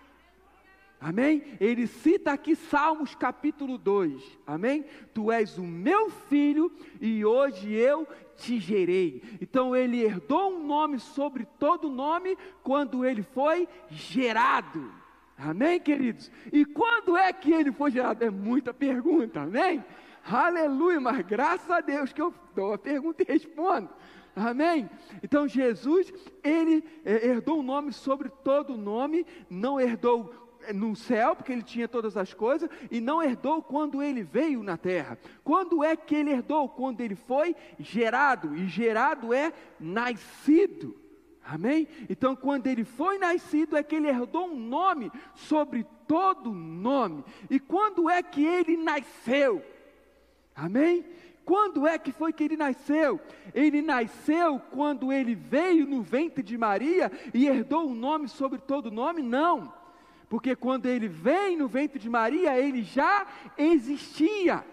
[1.03, 1.43] Amém?
[1.61, 4.39] Ele cita aqui Salmos capítulo 2.
[4.47, 4.85] Amém?
[5.13, 9.21] Tu és o meu filho e hoje eu te gerei.
[9.41, 14.93] Então ele herdou um nome sobre todo nome quando ele foi gerado.
[15.37, 16.31] Amém, queridos?
[16.53, 18.25] E quando é que ele foi gerado?
[18.25, 19.85] É muita pergunta, amém?
[20.25, 23.91] Aleluia, mas graças a Deus que eu dou a pergunta e respondo.
[24.37, 24.89] Amém?
[25.21, 26.13] Então Jesus,
[26.45, 30.42] ele eh, herdou um nome sobre todo nome, não herdou
[30.75, 34.77] no céu, porque ele tinha todas as coisas, e não herdou quando ele veio na
[34.77, 35.19] terra.
[35.43, 36.69] Quando é que ele herdou?
[36.69, 40.97] Quando ele foi gerado, e gerado é nascido.
[41.45, 41.89] Amém?
[42.09, 47.25] Então, quando ele foi nascido, é que ele herdou um nome sobre todo nome.
[47.51, 49.63] E quando é que ele nasceu?
[50.55, 51.05] Amém?
[51.45, 53.21] Quando é que foi que ele nasceu?
[53.53, 58.91] Ele nasceu quando ele veio no ventre de Maria e herdou um nome sobre todo
[58.91, 59.23] nome?
[59.23, 59.73] Não.
[60.33, 63.27] Porque quando ele vem no ventre de Maria, ele já
[63.59, 64.65] existia.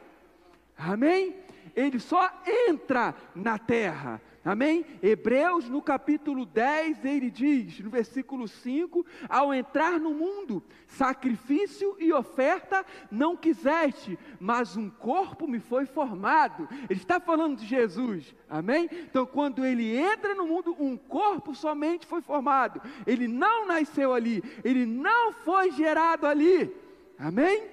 [0.78, 1.36] Amém?
[1.76, 2.32] Ele só
[2.70, 4.22] entra na terra.
[4.44, 4.86] Amém?
[5.04, 12.14] Hebreus no capítulo 10, ele diz, no versículo 5: Ao entrar no mundo, sacrifício e
[12.14, 16.70] oferta não quiseste, mas um corpo me foi formado.
[16.90, 18.90] Ele está falando de Jesus, amém?
[18.92, 22.82] Então, quando ele entra no mundo, um corpo somente foi formado.
[23.06, 26.74] Ele não nasceu ali, ele não foi gerado ali,
[27.18, 27.68] amém?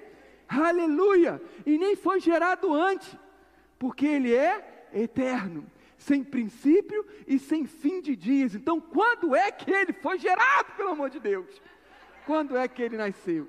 [0.49, 1.41] Aleluia!
[1.65, 3.17] E nem foi gerado antes,
[3.79, 5.65] porque ele é eterno
[5.97, 8.55] sem princípio e sem fim de dias.
[8.55, 11.61] Então, quando é que ele foi gerado, pelo amor de Deus?
[12.25, 13.47] Quando é que ele nasceu?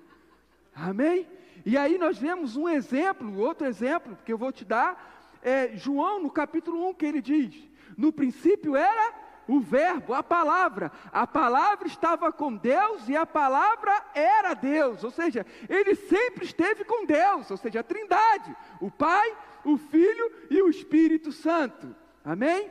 [0.75, 1.27] Amém?
[1.65, 6.23] E aí nós vemos um exemplo, outro exemplo que eu vou te dar, é João
[6.23, 7.55] no capítulo 1, que ele diz:
[7.97, 9.13] No princípio era
[9.47, 10.93] o Verbo, a palavra.
[11.13, 15.03] A palavra estava com Deus e a palavra era Deus.
[15.03, 20.31] Ou seja, ele sempre esteve com Deus, ou seja, a Trindade: o Pai, o Filho
[20.51, 21.95] e o Espírito Santo.
[22.25, 22.71] Amém?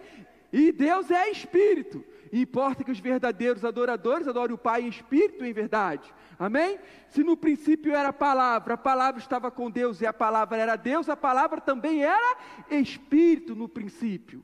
[0.52, 2.04] E Deus é espírito.
[2.32, 6.14] Importa que os verdadeiros adoradores adorem o Pai em espírito em verdade.
[6.38, 6.80] Amém?
[7.10, 10.76] Se no princípio era a palavra, a palavra estava com Deus e a palavra era
[10.76, 12.38] Deus, a palavra também era
[12.70, 14.44] espírito no princípio.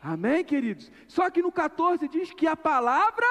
[0.00, 0.92] Amém, queridos?
[1.08, 3.26] Só que no 14 diz que a palavra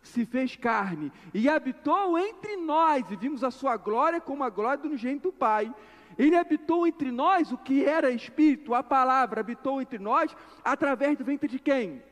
[0.00, 4.78] se fez carne e habitou entre nós, e vimos a sua glória como a glória
[4.78, 5.72] do unigênito Pai.
[6.18, 11.24] Ele habitou entre nós o que era espírito, a palavra habitou entre nós através do
[11.24, 12.02] ventre de quem?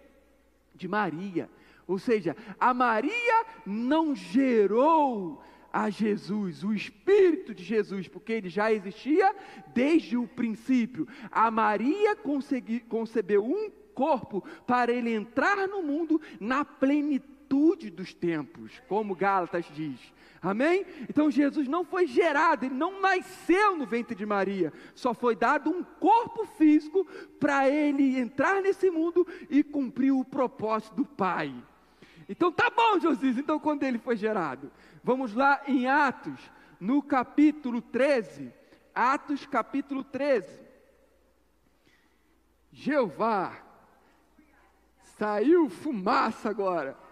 [0.74, 1.48] De Maria.
[1.86, 5.42] Ou seja, a Maria não gerou
[5.74, 9.34] a Jesus, o Espírito de Jesus, porque ele já existia
[9.74, 11.06] desde o princípio.
[11.32, 18.80] A Maria consegui, concebeu um corpo para ele entrar no mundo na plenitude dos tempos,
[18.86, 19.98] como Gálatas diz.
[20.44, 20.84] Amém?
[21.08, 25.70] Então Jesus não foi gerado, ele não nasceu no ventre de Maria, só foi dado
[25.70, 27.06] um corpo físico
[27.40, 31.54] para ele entrar nesse mundo e cumprir o propósito do Pai.
[32.28, 34.70] Então tá bom, Josias, então quando ele foi gerado?
[35.02, 36.38] Vamos lá em Atos,
[36.78, 38.52] no capítulo 13.
[38.94, 40.60] Atos capítulo 13.
[42.70, 43.56] Jeová,
[45.16, 47.03] saiu fumaça agora.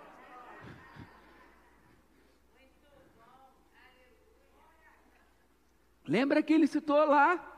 [6.07, 7.49] Lembra que ele citou lá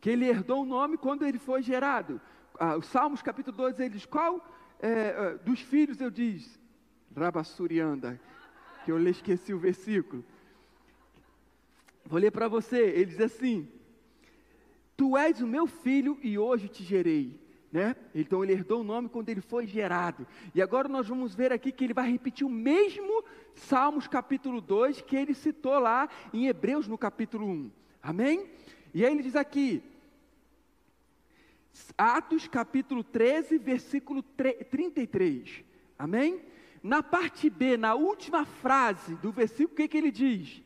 [0.00, 2.20] que ele herdou o nome quando ele foi gerado.
[2.58, 4.44] Ah, os Salmos capítulo 2 ele diz: Qual
[4.80, 6.58] é, dos filhos eu diz?
[7.16, 8.20] Rabassurianda,
[8.84, 10.24] que eu lhe esqueci o versículo.
[12.04, 12.78] Vou ler para você.
[12.78, 13.68] Ele diz assim:
[14.96, 17.38] Tu és o meu filho e hoje te gerei.
[17.70, 17.94] Né?
[18.14, 20.26] Então ele herdou o nome quando ele foi gerado.
[20.54, 23.22] E agora nós vamos ver aqui que ele vai repetir o mesmo
[23.58, 27.70] Salmos capítulo 2 que ele citou lá em Hebreus no capítulo 1.
[28.02, 28.48] Amém?
[28.94, 29.82] E aí ele diz aqui,
[31.96, 35.64] Atos capítulo 13, versículo 33.
[35.98, 36.40] Amém?
[36.82, 40.62] Na parte B, na última frase do versículo, o que, que ele diz?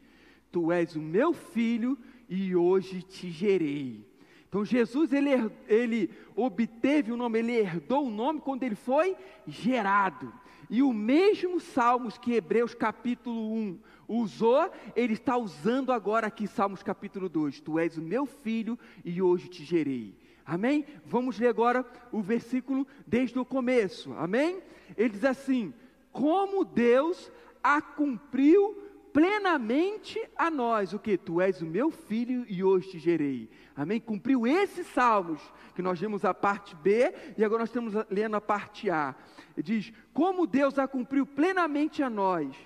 [0.50, 4.07] Tu és o meu filho e hoje te gerei.
[4.48, 5.31] Então Jesus ele,
[5.66, 10.33] ele obteve o nome, ele herdou o nome quando ele foi gerado.
[10.72, 16.82] E o mesmo Salmos que Hebreus capítulo 1 usou, ele está usando agora aqui Salmos
[16.82, 17.61] capítulo 2.
[17.61, 20.16] Tu és o meu filho e hoje te gerei.
[20.46, 20.87] Amém?
[21.04, 24.14] Vamos ler agora o versículo desde o começo.
[24.14, 24.62] Amém?
[24.96, 25.74] Ele diz assim:
[26.11, 27.30] Como Deus
[27.62, 28.81] a cumpriu
[29.12, 31.16] plenamente a nós o que?
[31.16, 33.51] Tu és o meu filho e hoje te gerei.
[33.77, 34.01] Amém?
[34.01, 35.40] Cumpriu esses salmos,
[35.75, 39.14] que nós vimos a parte B e agora nós estamos lendo a parte A.
[39.57, 42.57] Ele diz: Como Deus a cumpriu plenamente a nós,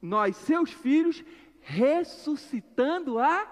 [0.00, 1.24] nós, seus filhos,
[1.60, 3.50] ressuscitando a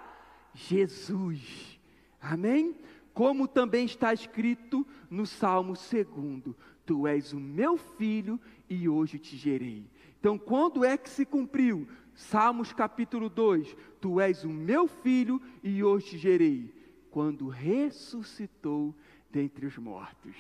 [0.55, 1.81] Jesus.
[2.21, 2.77] Amém?
[3.15, 9.37] Como também está escrito no Salmo 2: Tu és o meu filho e hoje te
[9.37, 9.87] gerei.
[10.19, 11.87] Então, quando é que se cumpriu?
[12.15, 16.75] Salmos capítulo 2: Tu és o meu filho e hoje te gerei.
[17.11, 18.95] Quando ressuscitou
[19.31, 20.37] dentre os mortos.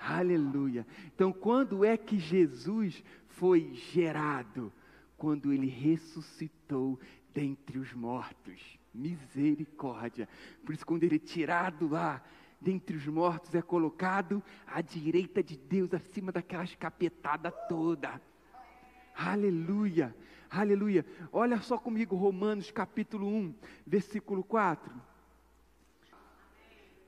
[0.00, 0.86] Aleluia.
[1.14, 4.72] Então, quando é que Jesus foi gerado?
[5.16, 6.98] Quando ele ressuscitou
[7.34, 8.78] dentre os mortos.
[8.94, 10.28] Misericórdia.
[10.64, 12.22] Por isso, quando ele é tirado lá
[12.60, 18.20] dentre os mortos, é colocado à direita de Deus, acima daquela escapetada toda.
[19.14, 20.14] Aleluia,
[20.50, 21.06] aleluia.
[21.32, 23.54] Olha só comigo Romanos capítulo 1,
[23.86, 24.92] versículo 4.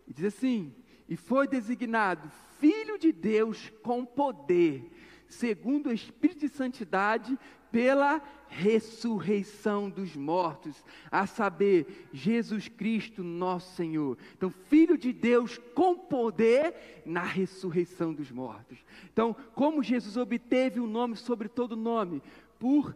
[0.06, 0.74] diz assim:
[1.08, 4.90] E foi designado Filho de Deus com poder,
[5.26, 7.38] segundo o Espírito de Santidade,
[7.72, 14.18] pela ressurreição dos mortos, a saber, Jesus Cristo, nosso Senhor.
[14.36, 18.78] Então, Filho de Deus com poder na ressurreição dos mortos.
[19.10, 22.22] Então, como Jesus obteve o um nome sobre todo nome?
[22.58, 22.94] Por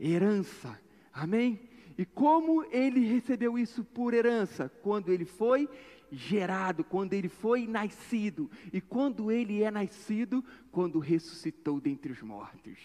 [0.00, 0.80] herança.
[1.12, 1.60] Amém?
[1.98, 4.70] E como ele recebeu isso por herança?
[4.82, 5.68] Quando ele foi
[6.10, 8.50] gerado, quando ele foi nascido.
[8.72, 12.78] E quando ele é nascido, quando ressuscitou dentre os mortos.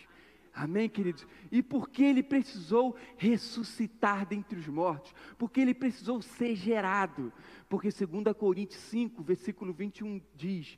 [0.54, 1.26] Amém, queridos?
[1.52, 5.14] E por que ele precisou ressuscitar dentre os mortos?
[5.38, 7.32] Porque ele precisou ser gerado.
[7.70, 10.78] Porque 2 Coríntios 5, versículo 21 diz: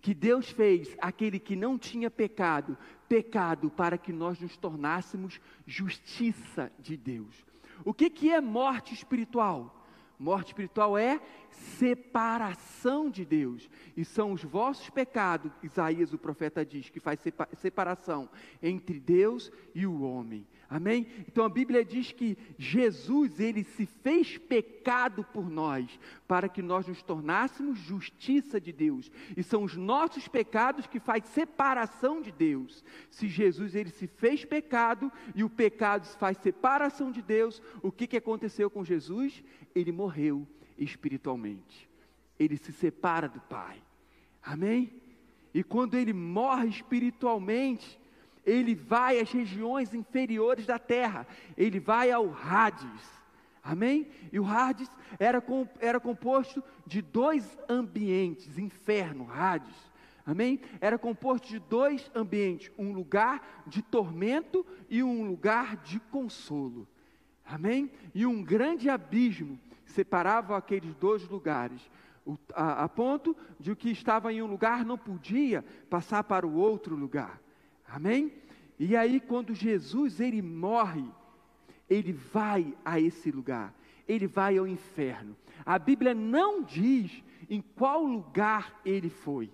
[0.00, 6.70] que Deus fez aquele que não tinha pecado, pecado para que nós nos tornássemos justiça
[6.78, 7.44] de Deus.
[7.84, 9.77] O que, que é morte espiritual?
[10.18, 13.70] Morte espiritual é separação de Deus.
[13.96, 17.20] E são os vossos pecados, Isaías, o profeta, diz, que faz
[17.58, 18.28] separação
[18.60, 20.44] entre Deus e o homem.
[20.70, 21.06] Amém?
[21.26, 26.86] Então a Bíblia diz que Jesus, ele se fez pecado por nós, para que nós
[26.86, 29.10] nos tornássemos justiça de Deus.
[29.34, 32.84] E são os nossos pecados que faz separação de Deus.
[33.10, 38.06] Se Jesus ele se fez pecado e o pecado faz separação de Deus, o que,
[38.06, 39.42] que aconteceu com Jesus?
[39.74, 41.88] Ele morreu espiritualmente.
[42.38, 43.82] Ele se separa do Pai.
[44.42, 44.92] Amém?
[45.54, 47.98] E quando ele morre espiritualmente,
[48.48, 53.18] ele vai às regiões inferiores da terra, ele vai ao Hades.
[53.62, 54.08] Amém?
[54.32, 59.76] E o Hades era, com, era composto de dois ambientes, inferno, Hades.
[60.24, 60.60] Amém?
[60.80, 66.86] Era composto de dois ambientes, um lugar de tormento e um lugar de consolo.
[67.44, 67.90] Amém?
[68.14, 71.80] E um grande abismo separava aqueles dois lugares,
[72.54, 76.94] a, ponto de o que estava em um lugar não podia passar para o outro
[76.94, 77.40] lugar.
[77.88, 78.32] Amém?
[78.78, 81.04] E aí quando Jesus ele morre,
[81.88, 83.74] ele vai a esse lugar.
[84.06, 85.36] Ele vai ao inferno.
[85.64, 89.50] A Bíblia não diz em qual lugar ele foi.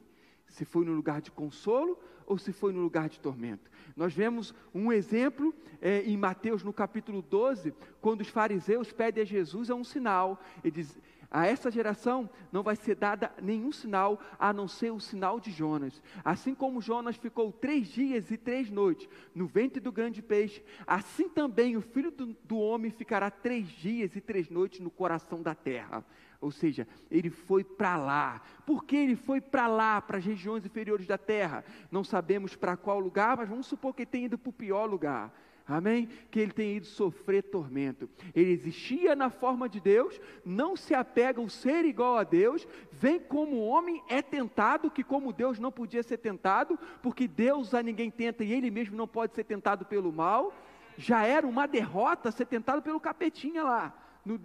[0.48, 3.70] Se foi no lugar de consolo ou se foi no lugar de tormento.
[3.96, 9.26] Nós vemos um exemplo é, em Mateus no capítulo 12, quando os fariseus pedem a
[9.26, 10.40] Jesus é um sinal.
[10.62, 10.98] Ele diz,
[11.34, 15.50] a essa geração não vai ser dada nenhum sinal a não ser o sinal de
[15.50, 16.00] Jonas.
[16.24, 21.28] Assim como Jonas ficou três dias e três noites no ventre do grande peixe, assim
[21.28, 25.56] também o filho do, do homem ficará três dias e três noites no coração da
[25.56, 26.04] terra.
[26.40, 28.40] Ou seja, ele foi para lá.
[28.64, 31.64] Por que ele foi para lá, para as regiões inferiores da terra?
[31.90, 34.84] Não sabemos para qual lugar, mas vamos supor que ele tenha ido para o pior
[34.84, 35.32] lugar.
[35.66, 36.08] Amém?
[36.30, 38.08] Que ele tenha ido sofrer tormento.
[38.34, 43.18] Ele existia na forma de Deus, não se apega ao ser igual a Deus, vem
[43.18, 48.10] como homem, é tentado, que como Deus não podia ser tentado, porque Deus a ninguém
[48.10, 50.52] tenta e ele mesmo não pode ser tentado pelo mal.
[50.98, 53.94] Já era uma derrota ser tentado pelo capetinha lá.
[54.22, 54.38] No,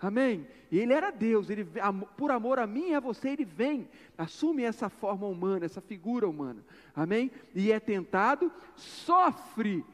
[0.00, 0.48] Amém?
[0.70, 1.68] E ele era Deus, ele,
[2.16, 6.26] por amor a mim e a você, ele vem, assume essa forma humana, essa figura
[6.26, 6.64] humana.
[6.96, 7.30] Amém?
[7.54, 9.84] E é tentado, sofre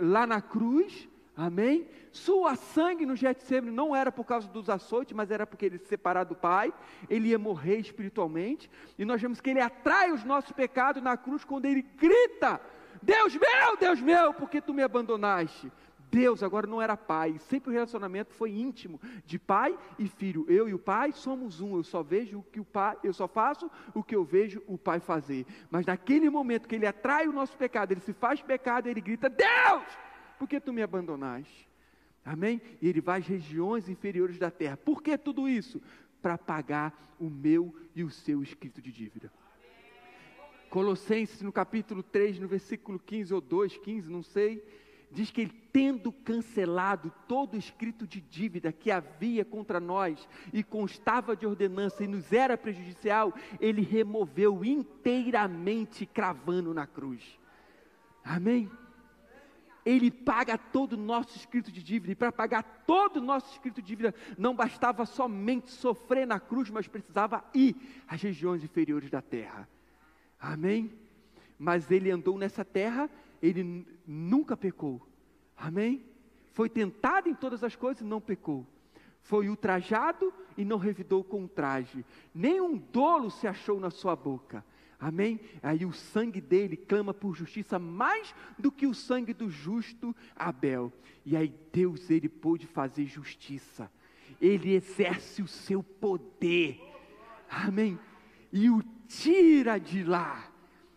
[0.00, 1.88] lá na cruz, amém?
[2.12, 5.86] Sua sangue no Getsemane não era por causa dos açoites, mas era porque ele se
[5.86, 6.72] separar do Pai,
[7.08, 11.44] ele ia morrer espiritualmente, e nós vemos que ele atrai os nossos pecados na cruz
[11.44, 12.60] quando ele grita:
[13.02, 15.70] Deus meu, Deus meu, porque tu me abandonaste?
[16.10, 20.46] Deus agora não era pai, sempre o relacionamento foi íntimo, de pai e filho.
[20.48, 23.28] Eu e o pai somos um, eu só vejo o que o pai, eu só
[23.28, 25.46] faço o que eu vejo o pai fazer.
[25.70, 29.28] Mas naquele momento que ele atrai o nosso pecado, ele se faz pecado, ele grita:
[29.28, 29.84] "Deus,
[30.38, 31.68] por que tu me abandonaste?"
[32.24, 32.60] Amém?
[32.80, 34.76] E ele vai às regiões inferiores da terra.
[34.76, 35.80] Por que tudo isso?
[36.20, 39.32] Para pagar o meu e o seu escrito de dívida.
[40.68, 44.62] Colossenses no capítulo 3, no versículo 15 ou 2, 15, não sei
[45.10, 50.62] diz que ele, tendo cancelado todo o escrito de dívida que havia contra nós e
[50.62, 57.38] constava de ordenança e nos era prejudicial, ele removeu inteiramente, cravando na cruz.
[58.24, 58.70] Amém?
[59.84, 63.80] Ele paga todo o nosso escrito de dívida, e para pagar todo o nosso escrito
[63.80, 67.74] de dívida, não bastava somente sofrer na cruz, mas precisava ir
[68.06, 69.66] às regiões inferiores da terra.
[70.38, 70.92] Amém?
[71.58, 73.08] Mas ele andou nessa terra
[73.42, 75.06] ele nunca pecou.
[75.56, 76.04] Amém?
[76.52, 78.66] Foi tentado em todas as coisas e não pecou.
[79.22, 82.04] Foi ultrajado e não revidou com traje.
[82.34, 84.64] Nenhum dolo se achou na sua boca.
[84.98, 85.38] Amém?
[85.62, 90.92] Aí o sangue dele clama por justiça mais do que o sangue do justo Abel.
[91.24, 93.90] E aí Deus ele pôde fazer justiça.
[94.40, 96.80] Ele exerce o seu poder.
[97.48, 97.98] Amém?
[98.52, 100.47] E o tira de lá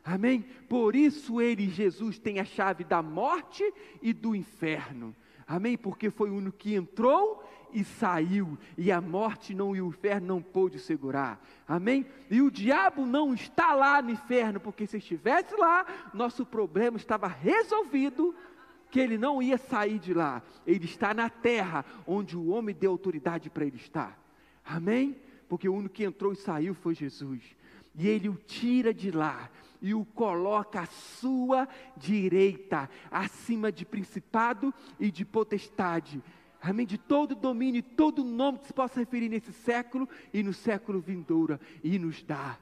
[0.04, 0.45] Amém?
[0.68, 3.64] Por isso ele, Jesus, tem a chave da morte
[4.02, 5.16] e do inferno.
[5.47, 5.78] Amém?
[5.78, 7.43] Porque foi o único que entrou
[7.74, 11.41] e saiu, e a morte não e o inferno não pôde segurar.
[11.68, 12.06] Amém?
[12.30, 17.28] E o diabo não está lá no inferno, porque se estivesse lá, nosso problema estava
[17.28, 18.36] resolvido,
[18.89, 20.43] que ele não ia sair de lá.
[20.68, 24.20] Ele está na terra, onde o homem deu autoridade para ele estar.
[24.66, 25.16] Amém?
[25.47, 27.41] Porque o único que entrou e saiu foi Jesus.
[27.95, 29.49] E ele o tira de lá
[29.82, 31.67] e o coloca à sua
[31.97, 36.21] direita, acima de principado e de potestade.
[36.61, 36.86] Amém?
[36.86, 40.99] De todo domínio e todo nome que se possa referir nesse século e no século
[41.01, 42.57] vindouro, e nos dá.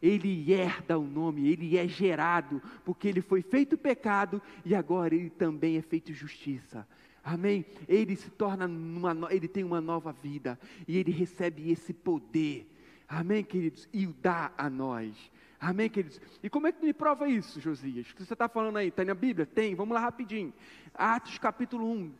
[0.00, 5.30] Ele herda o nome, ele é gerado, porque ele foi feito pecado e agora ele
[5.30, 6.88] também é feito justiça.
[7.22, 7.64] Amém?
[7.86, 10.58] Ele se torna uma, ele tem uma nova vida
[10.88, 12.68] e ele recebe esse poder.
[13.06, 13.88] Amém, queridos?
[13.92, 15.14] E o dá a nós.
[15.62, 16.20] Amém, queridos?
[16.42, 18.10] E como é que me prova isso, Josias?
[18.10, 18.88] O que você está falando aí?
[18.88, 19.46] Está na Bíblia?
[19.46, 20.52] Tem, vamos lá rapidinho.
[20.92, 22.12] Atos capítulo 1,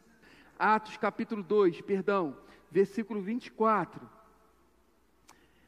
[0.57, 2.37] Atos capítulo 2, perdão,
[2.71, 4.09] versículo 24.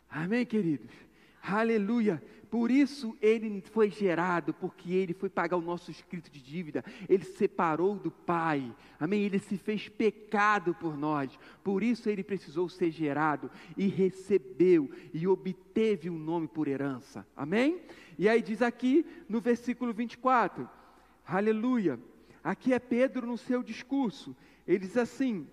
[0.08, 0.92] Amém, queridos?
[1.42, 2.22] Aleluia.
[2.54, 6.84] Por isso ele foi gerado, porque ele foi pagar o nosso escrito de dívida.
[7.08, 8.72] Ele separou do Pai.
[9.00, 9.24] Amém?
[9.24, 11.36] Ele se fez pecado por nós.
[11.64, 17.26] Por isso ele precisou ser gerado e recebeu e obteve um nome por herança.
[17.36, 17.82] Amém?
[18.16, 20.70] E aí diz aqui no versículo 24.
[21.26, 21.98] Aleluia.
[22.44, 24.36] Aqui é Pedro no seu discurso.
[24.64, 25.44] Ele diz assim: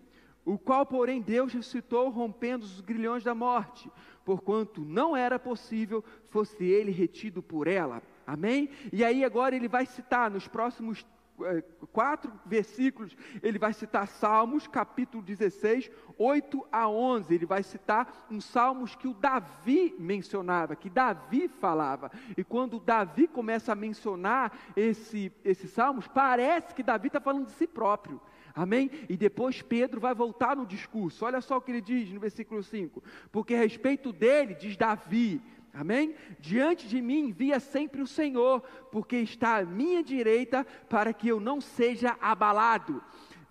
[0.44, 3.90] o qual, porém, Deus ressuscitou, rompendo os grilhões da morte,
[4.32, 8.02] porquanto não era possível fosse ele retido por ela.
[8.26, 8.70] Amém?
[8.94, 11.06] E aí agora ele vai citar nos próximos
[11.44, 11.62] é,
[11.92, 13.14] quatro versículos,
[13.44, 17.34] ele vai citar Salmos, capítulo 16, 8 a 11.
[17.34, 22.10] Ele vai citar uns salmos que o Davi mencionava, que Davi falava.
[22.38, 27.52] E quando Davi começa a mencionar esse, esses salmos, parece que Davi está falando de
[27.52, 28.22] si próprio.
[28.56, 28.90] Amém?
[29.10, 31.26] E depois Pedro vai voltar no discurso.
[31.26, 35.42] Olha só o que ele diz no versículo 5: Porque a respeito dele, diz Davi,
[35.74, 36.14] Amém?
[36.40, 41.40] Diante de mim via sempre o Senhor, porque está à minha direita, para que eu
[41.40, 43.02] não seja abalado.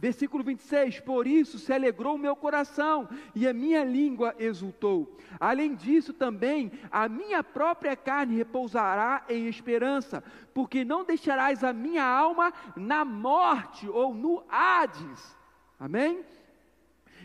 [0.01, 5.14] Versículo 26: Por isso se alegrou o meu coração e a minha língua exultou.
[5.38, 10.24] Além disso, também a minha própria carne repousará em esperança,
[10.55, 15.36] porque não deixarás a minha alma na morte ou no Hades.
[15.78, 16.24] Amém?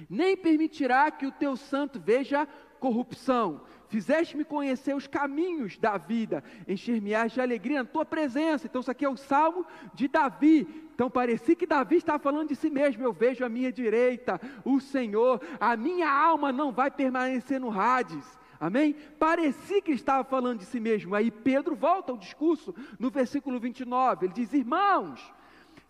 [0.10, 2.46] Nem permitirá que o teu santo veja
[2.78, 3.62] corrupção.
[3.88, 8.68] Fizeste-me conhecer os caminhos da vida, encher-me-ás de alegria na tua presença.
[8.68, 10.68] Então, isso aqui é o salmo de Davi.
[10.94, 13.04] Então, parecia que Davi estava falando de si mesmo.
[13.04, 18.26] Eu vejo à minha direita o Senhor, a minha alma não vai permanecer no Hades.
[18.60, 18.96] Amém?
[19.20, 21.14] Parecia que estava falando de si mesmo.
[21.14, 24.26] Aí Pedro volta ao discurso no versículo 29.
[24.26, 25.22] Ele diz: Irmãos,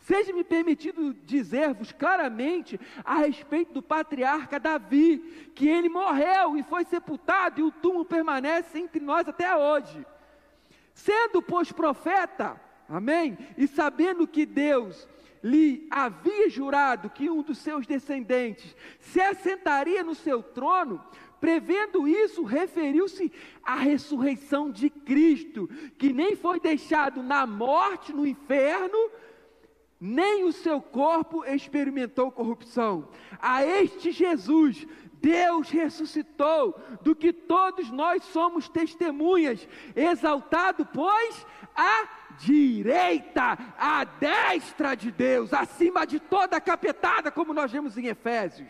[0.06, 5.18] Seja-me permitido dizer-vos claramente a respeito do patriarca Davi,
[5.56, 10.06] que ele morreu e foi sepultado, e o túmulo permanece entre nós até hoje.
[10.94, 13.36] Sendo, pois, profeta, amém?
[13.58, 15.08] E sabendo que Deus
[15.44, 21.04] lhe havia jurado que um dos seus descendentes se assentaria no seu trono,
[21.42, 23.32] prevendo isso, referiu-se
[23.64, 28.98] à ressurreição de Cristo, que nem foi deixado na morte, no inferno,
[30.00, 33.10] nem o seu corpo experimentou corrupção.
[33.40, 43.58] A este Jesus, Deus ressuscitou, do que todos nós somos testemunhas, exaltado, pois, à direita,
[43.78, 48.70] à destra de Deus, acima de toda a capetada, como nós vemos em Efésios.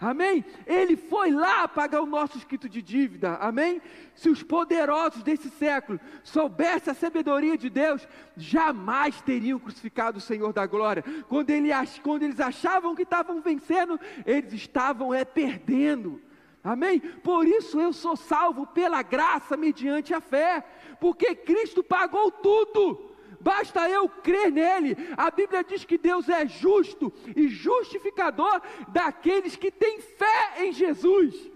[0.00, 0.44] Amém?
[0.64, 3.34] Ele foi lá pagar o nosso escrito de dívida.
[3.36, 3.82] Amém?
[4.14, 10.52] Se os poderosos desse século soubessem a sabedoria de Deus, jamais teriam crucificado o Senhor
[10.52, 11.04] da glória.
[11.28, 11.70] Quando, ele,
[12.02, 16.22] quando eles achavam que estavam vencendo, eles estavam é perdendo.
[16.62, 17.00] Amém?
[17.00, 20.64] Por isso eu sou salvo pela graça mediante a fé,
[21.00, 23.07] porque Cristo pagou tudo
[23.40, 24.96] basta eu crer nele.
[25.16, 31.50] A Bíblia diz que Deus é justo e justificador daqueles que têm fé em Jesus.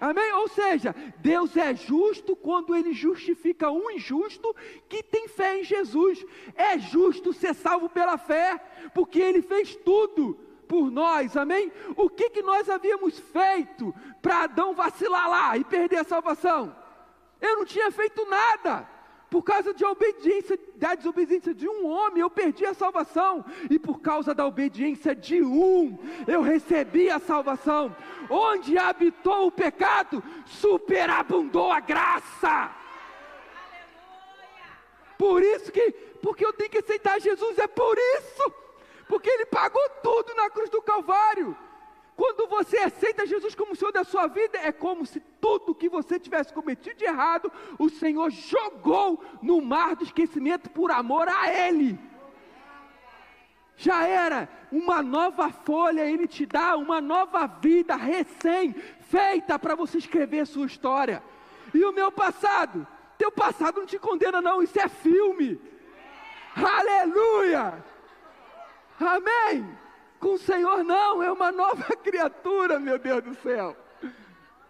[0.00, 0.32] Amém?
[0.34, 4.54] Ou seja, Deus é justo quando ele justifica um injusto
[4.88, 6.24] que tem fé em Jesus.
[6.54, 8.60] É justo ser salvo pela fé,
[8.92, 10.34] porque ele fez tudo
[10.68, 11.72] por nós, amém?
[11.96, 16.74] O que, que nós havíamos feito para Adão vacilar lá e perder a salvação?
[17.40, 18.88] Eu não tinha feito nada.
[19.30, 23.44] Por causa de obediência, da desobediência de um homem, eu perdi a salvação.
[23.68, 27.94] E por causa da obediência de um, eu recebi a salvação.
[28.30, 32.70] Onde habitou o pecado, superabundou a graça.
[35.18, 38.52] Por isso que, porque eu tenho que aceitar Jesus, é por isso,
[39.08, 41.56] porque Ele pagou tudo na cruz do Calvário.
[42.16, 46.18] Quando você aceita Jesus como Senhor da sua vida, é como se tudo que você
[46.18, 51.98] tivesse cometido de errado, o Senhor jogou no mar do esquecimento por amor a Ele.
[53.76, 58.72] Já era uma nova folha, Ele te dá uma nova vida recém
[59.08, 61.22] feita para você escrever a sua história.
[61.72, 62.86] E o meu passado?
[63.18, 65.60] Teu passado não te condena, não, isso é filme.
[66.54, 67.84] Aleluia!
[69.00, 69.83] Amém!
[70.24, 73.76] Com o Senhor não, é uma nova criatura, meu Deus do céu.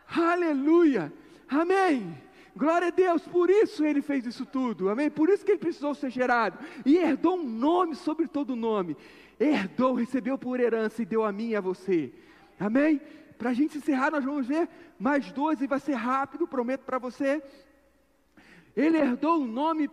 [0.08, 1.12] Aleluia.
[1.48, 2.20] Amém.
[2.56, 5.08] Glória a Deus, por isso ele fez isso tudo, amém?
[5.08, 8.96] Por isso que ele precisou ser gerado e herdou um nome sobre todo nome.
[9.38, 12.12] Herdou, recebeu por herança e deu a mim e a você,
[12.58, 13.00] amém?
[13.38, 16.98] Para a gente encerrar, nós vamos ver mais dois e vai ser rápido, prometo para
[16.98, 17.40] você.
[18.76, 19.88] Ele herdou um nome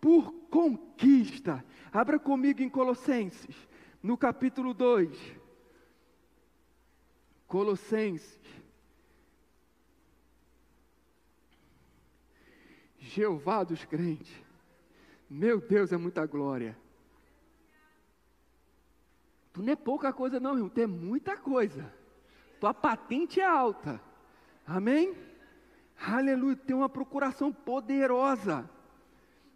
[0.00, 1.64] por conquista.
[1.92, 3.54] Abra comigo em Colossenses
[4.02, 5.18] no capítulo 2,
[7.46, 8.40] Colossenses,
[12.98, 14.32] Jeová dos crentes,
[15.28, 16.76] meu Deus, é muita glória.
[19.52, 21.92] Tu não é pouca coisa, não, irmão, tu é muita coisa.
[22.60, 24.00] Tua patente é alta,
[24.66, 25.16] amém?
[25.98, 28.68] Aleluia, tem uma procuração poderosa,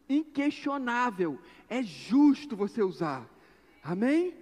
[0.08, 1.38] inquestionável,
[1.68, 3.28] é justo você usar.
[3.82, 4.34] Amém?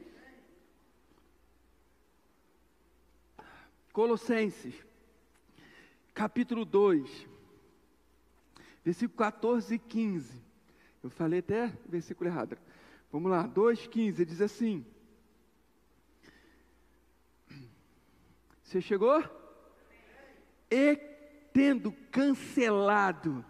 [3.93, 4.75] Colossenses,
[6.15, 7.27] capítulo 2,
[8.85, 10.43] versículo 14 e 15.
[11.03, 12.59] Eu falei até versículo errado.
[13.11, 14.85] Vamos lá, 2,15 diz assim.
[18.63, 19.25] Você chegou?
[20.71, 20.97] E
[21.53, 23.45] tendo cancelado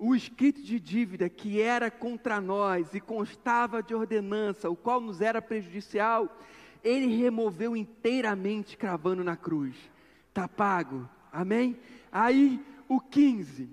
[0.00, 5.20] o escrito de dívida que era contra nós e constava de ordenança, o qual nos
[5.20, 6.38] era prejudicial,
[6.82, 9.76] ele removeu inteiramente, cravando na cruz.
[10.30, 11.06] Está pago.
[11.30, 11.78] Amém?
[12.10, 13.68] Aí o 15.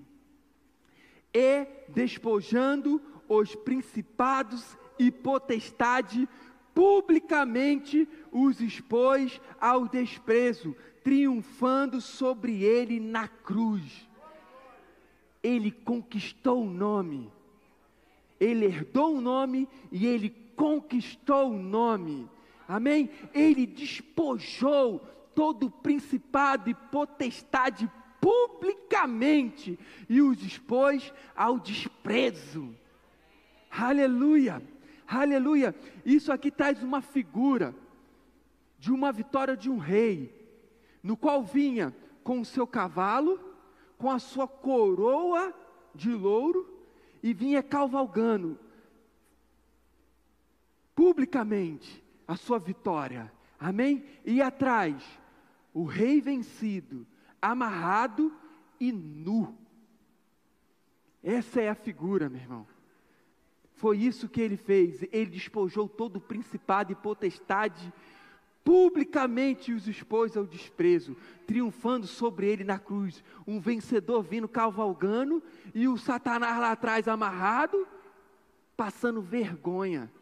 [1.32, 6.28] E despojando os principados e potestade,
[6.74, 14.07] publicamente os expôs ao desprezo, triunfando sobre ele na cruz
[15.42, 17.30] ele conquistou o nome.
[18.40, 22.28] Ele herdou o nome e ele conquistou o nome.
[22.66, 23.10] Amém?
[23.32, 25.00] Ele despojou
[25.34, 29.78] todo o principado e potestade publicamente
[30.08, 32.74] e os expôs ao desprezo.
[33.70, 34.62] Aleluia!
[35.06, 35.74] Aleluia!
[36.04, 37.74] Isso aqui traz uma figura
[38.78, 40.34] de uma vitória de um rei,
[41.02, 43.47] no qual vinha com o seu cavalo,
[43.98, 45.52] com a sua coroa
[45.94, 46.66] de louro
[47.22, 48.58] e vinha cavalgando
[50.94, 53.32] publicamente a sua vitória.
[53.58, 54.04] Amém?
[54.24, 55.02] E atrás,
[55.74, 57.06] o rei vencido,
[57.42, 58.32] amarrado
[58.80, 59.58] e nu.
[61.22, 62.66] Essa é a figura, meu irmão.
[63.72, 65.02] Foi isso que ele fez.
[65.12, 67.92] Ele despojou todo o principado e potestade
[68.68, 71.16] publicamente os expôs ao desprezo,
[71.46, 75.42] triunfando sobre ele na cruz, um vencedor vindo cavalgando
[75.74, 77.88] e o Satanás lá atrás amarrado,
[78.76, 80.12] passando vergonha,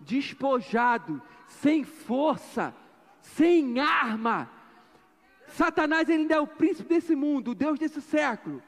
[0.00, 2.74] despojado, sem força,
[3.22, 4.50] sem arma.
[5.46, 8.60] Satanás ainda é o príncipe desse mundo, o Deus desse século.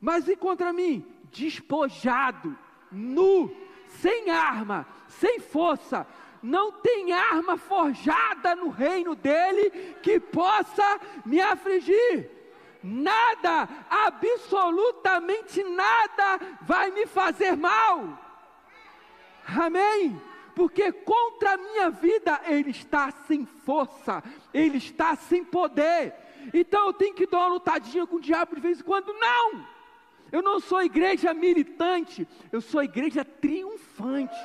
[0.00, 1.04] Mas e contra mim?
[1.32, 2.56] Despojado,
[2.92, 3.52] nu,
[3.88, 6.06] sem arma, sem força,
[6.44, 12.30] não tem arma forjada no reino dele que possa me afligir.
[12.82, 18.18] Nada, absolutamente nada vai me fazer mal.
[19.46, 20.20] Amém?
[20.54, 24.22] Porque contra a minha vida ele está sem força,
[24.52, 26.14] ele está sem poder.
[26.52, 29.14] Então eu tenho que dar uma lutadinha com o diabo de vez em quando?
[29.14, 29.66] Não!
[30.30, 34.36] Eu não sou igreja militante, eu sou igreja triunfante.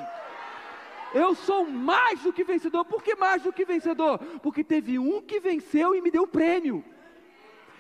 [1.14, 2.86] Eu sou mais do que vencedor.
[2.86, 4.20] Por que mais do que vencedor?
[4.42, 6.84] Porque teve um que venceu e me deu o prêmio.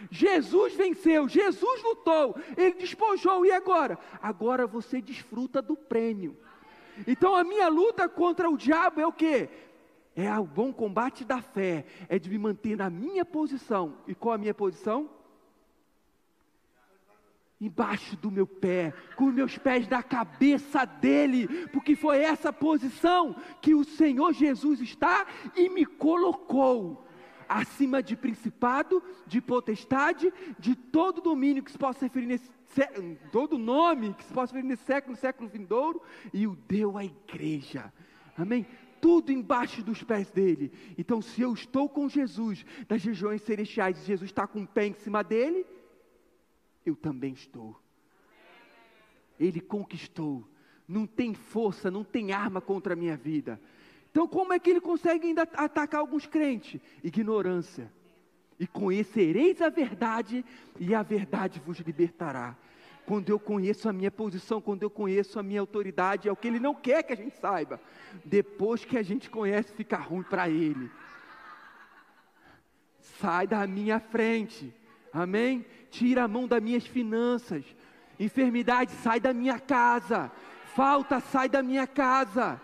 [0.09, 3.99] Jesus venceu, Jesus lutou, ele despojou, e agora?
[4.21, 6.38] Agora você desfruta do prêmio.
[7.05, 9.49] Então a minha luta contra o diabo é o que?
[10.15, 13.97] É o bom combate da fé, é de me manter na minha posição.
[14.07, 15.09] E qual a minha posição?
[17.60, 23.36] Embaixo do meu pé, com os meus pés na cabeça dele, porque foi essa posição
[23.62, 27.05] que o Senhor Jesus está e me colocou.
[27.51, 32.47] acima de principado, de potestade, de todo domínio que se possa referir nesse
[33.32, 36.01] todo nome que se possa referir nesse século, século vindouro,
[36.34, 37.91] e o deu à igreja.
[38.38, 38.66] Amém?
[39.01, 40.72] Tudo embaixo dos pés dele.
[40.97, 44.88] Então, se eu estou com Jesus nas regiões celestiais e Jesus está com o pé
[44.88, 45.66] em cima dele,
[46.86, 47.80] eu também estou.
[49.39, 50.47] Ele conquistou.
[50.88, 53.61] Não tem força, não tem arma contra a minha vida.
[54.11, 56.82] Então, como é que ele consegue ainda atacar alguns crentes?
[57.03, 57.91] Ignorância.
[58.59, 60.43] E conhecereis a verdade,
[60.80, 62.57] e a verdade vos libertará.
[63.05, 66.47] Quando eu conheço a minha posição, quando eu conheço a minha autoridade, é o que
[66.47, 67.80] ele não quer que a gente saiba.
[68.25, 70.91] Depois que a gente conhece, fica ruim para ele.
[73.19, 74.73] Sai da minha frente.
[75.13, 75.65] Amém?
[75.90, 77.64] Tira a mão das minhas finanças.
[78.20, 80.32] Enfermidade, sai da minha casa.
[80.76, 82.62] Falta, sai da minha casa.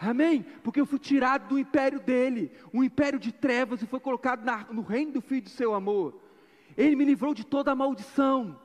[0.00, 0.44] Amém?
[0.62, 4.66] Porque eu fui tirado do império dele, um império de trevas, e foi colocado na,
[4.70, 6.18] no reino do Filho do seu amor.
[6.76, 8.58] Ele me livrou de toda a maldição.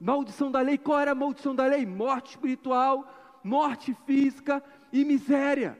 [0.00, 1.86] Maldição da lei, qual era a maldição da lei?
[1.86, 5.78] Morte espiritual, morte física e miséria.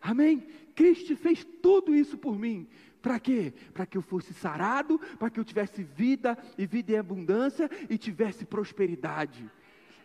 [0.00, 0.46] Amém?
[0.74, 2.68] Cristo fez tudo isso por mim.
[3.02, 3.52] Para quê?
[3.74, 7.98] Para que eu fosse sarado, para que eu tivesse vida e vida em abundância e
[7.98, 9.50] tivesse prosperidade.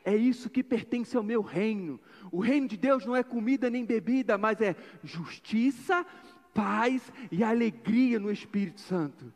[0.03, 1.99] É isso que pertence ao meu reino.
[2.31, 6.05] O reino de Deus não é comida nem bebida, mas é justiça,
[6.53, 9.31] paz e alegria no Espírito Santo.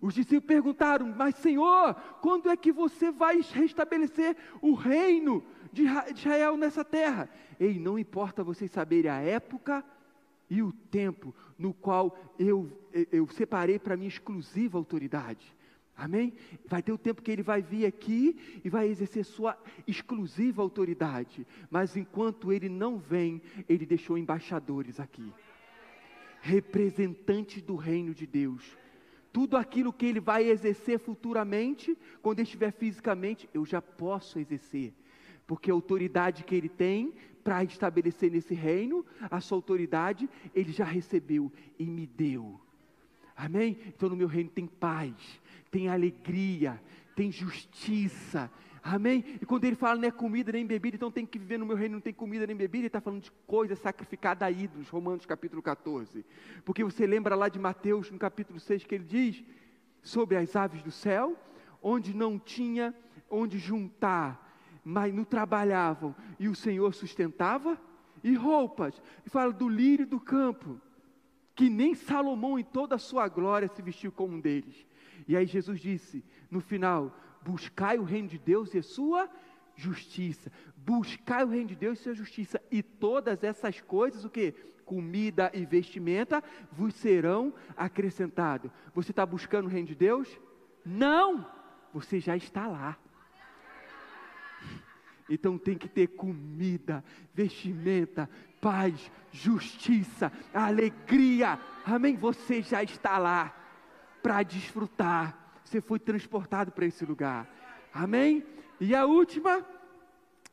[0.00, 6.56] Os discípulos perguntaram: Mas Senhor, quando é que você vai restabelecer o reino de Israel
[6.56, 7.28] nessa terra?
[7.60, 9.84] Ei, não importa vocês saberem a época
[10.48, 12.70] e o tempo no qual eu,
[13.10, 15.54] eu separei para minha exclusiva autoridade.
[15.96, 16.32] Amém?
[16.66, 21.46] Vai ter o tempo que ele vai vir aqui e vai exercer sua exclusiva autoridade.
[21.70, 25.32] Mas enquanto ele não vem, ele deixou embaixadores aqui
[26.44, 28.76] representantes do reino de Deus.
[29.32, 34.92] Tudo aquilo que ele vai exercer futuramente, quando estiver fisicamente, eu já posso exercer.
[35.46, 37.14] Porque a autoridade que ele tem
[37.44, 42.58] para estabelecer nesse reino, a sua autoridade, ele já recebeu e me deu.
[43.36, 43.76] Amém?
[43.86, 45.14] Então no meu reino tem paz,
[45.70, 46.80] tem alegria,
[47.14, 48.50] tem justiça.
[48.82, 49.24] Amém?
[49.40, 51.76] E quando ele fala não é comida nem bebida, então tem que viver no meu
[51.76, 55.26] reino, não tem comida nem bebida, ele está falando de coisa sacrificada a ídolos, Romanos
[55.26, 56.24] capítulo 14.
[56.64, 59.42] Porque você lembra lá de Mateus, no capítulo 6, que ele diz
[60.02, 61.36] sobre as aves do céu,
[61.82, 62.94] onde não tinha
[63.30, 64.43] onde juntar,
[64.84, 67.80] mas não trabalhavam, e o Senhor sustentava,
[68.22, 70.80] e roupas, e fala do lírio do campo
[71.54, 74.86] que nem Salomão em toda a sua glória se vestiu como um deles.
[75.28, 79.30] E aí Jesus disse, no final, buscai o reino de Deus e a sua
[79.76, 80.50] justiça.
[80.76, 82.60] Buscai o reino de Deus e sua justiça.
[82.70, 84.52] E todas essas coisas, o que?
[84.84, 88.70] Comida e vestimenta vos serão acrescentados.
[88.92, 90.28] Você está buscando o reino de Deus?
[90.84, 91.46] Não!
[91.92, 92.98] Você já está lá.
[95.28, 97.02] Então tem que ter comida,
[97.32, 98.28] vestimenta,
[98.60, 101.58] paz, justiça, alegria.
[101.84, 102.16] Amém?
[102.16, 103.54] Você já está lá
[104.22, 105.60] para desfrutar.
[105.64, 107.48] Você foi transportado para esse lugar.
[107.92, 108.44] Amém?
[108.80, 109.64] E a última,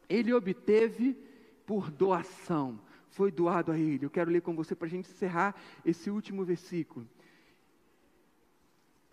[0.08, 1.18] ele obteve
[1.66, 2.80] por doação.
[3.10, 4.06] Foi doado a ele.
[4.06, 5.54] Eu quero ler com você para a gente encerrar
[5.86, 7.08] esse último versículo.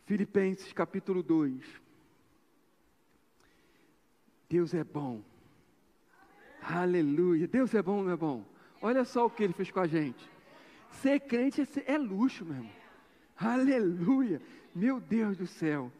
[0.06, 1.62] Filipenses capítulo 2.
[4.48, 5.22] Deus é bom.
[6.68, 7.48] Aleluia.
[7.48, 8.44] Deus é bom, não é bom?
[8.82, 10.28] Olha só o que ele fez com a gente.
[10.90, 12.70] Ser crente é, é luxo, meu irmão.
[13.38, 14.42] Aleluia.
[14.74, 15.90] Meu Deus do céu.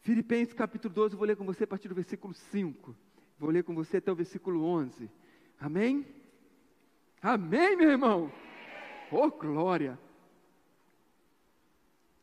[0.00, 2.96] Filipenses capítulo 12, eu vou ler com você a partir do versículo 5.
[3.38, 5.08] Vou ler com você até o versículo 11.
[5.60, 6.04] Amém?
[7.22, 8.32] Amém, meu irmão?
[9.12, 9.98] Oh, glória!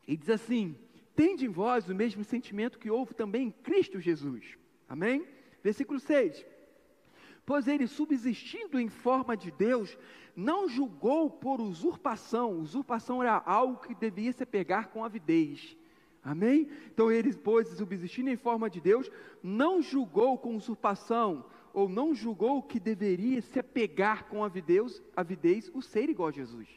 [0.05, 0.75] E diz assim:
[1.15, 4.57] Tende em vós o mesmo sentimento que houve também em Cristo Jesus.
[4.89, 5.25] Amém?
[5.63, 6.56] Versículo 6.
[7.47, 9.97] Pois ele, subsistindo em forma de Deus,
[10.35, 12.59] não julgou por usurpação.
[12.59, 15.77] Usurpação era algo que devia se pegar com avidez.
[16.21, 16.69] Amém?
[16.93, 19.09] Então ele, pois, subsistindo em forma de Deus,
[19.41, 25.81] não julgou com usurpação, ou não julgou que deveria se apegar com avidez, avidez o
[25.81, 26.67] ser igual a Jesus.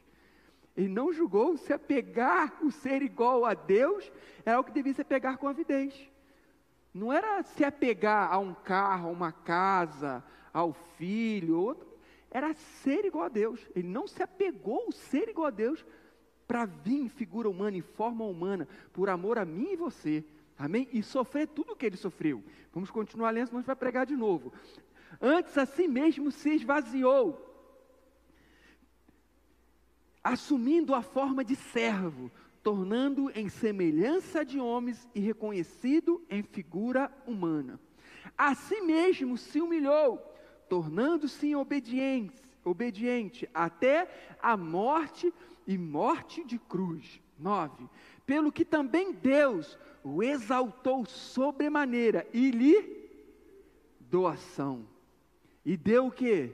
[0.76, 4.12] Ele não julgou se apegar o ser igual a Deus,
[4.46, 6.08] era o que devia se apegar com avidez.
[6.94, 10.22] Não era se apegar a um carro, a uma casa,
[10.52, 11.88] ao filho, outro.
[12.30, 13.60] era ser igual a Deus.
[13.74, 15.84] Ele não se apegou ao ser igual a Deus
[16.46, 20.24] para vir em figura humana, em forma humana, por amor a mim e você.
[20.58, 20.88] Amém?
[20.92, 22.44] E sofrer tudo o que ele sofreu.
[22.72, 24.52] Vamos continuar lendo, senão a gente vai pregar de novo.
[25.20, 27.46] Antes, assim mesmo, se esvaziou.
[30.22, 32.30] assumindo a forma de servo,
[32.62, 37.80] tornando em semelhança de homens e reconhecido em figura humana.
[38.36, 40.29] Assim mesmo se humilhou,
[40.70, 44.08] tornando-se obediente, obediente até
[44.40, 45.34] a morte
[45.66, 47.20] e morte de cruz.
[47.36, 47.88] 9.
[48.24, 53.10] Pelo que também Deus o exaltou sobremaneira e lhe
[53.98, 54.86] doação.
[55.64, 56.52] E deu o que?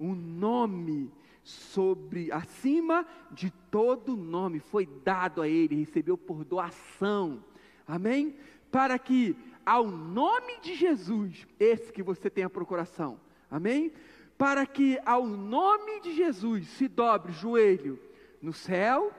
[0.00, 1.12] Um nome
[1.44, 7.44] sobre, acima de todo nome, foi dado a ele, recebeu por doação.
[7.86, 8.34] Amém?
[8.70, 13.20] Para que ao nome de Jesus, esse que você tem a procuração.
[13.50, 13.92] Amém?
[14.36, 17.98] Para que ao nome de Jesus se dobre joelho
[18.42, 19.12] no céu,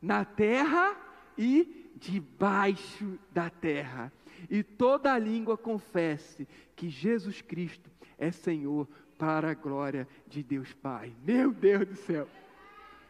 [0.00, 0.96] na terra
[1.36, 4.12] e debaixo da terra.
[4.48, 8.88] E toda língua confesse que Jesus Cristo é Senhor
[9.18, 11.12] para a glória de Deus Pai.
[11.24, 12.26] Meu Deus do céu.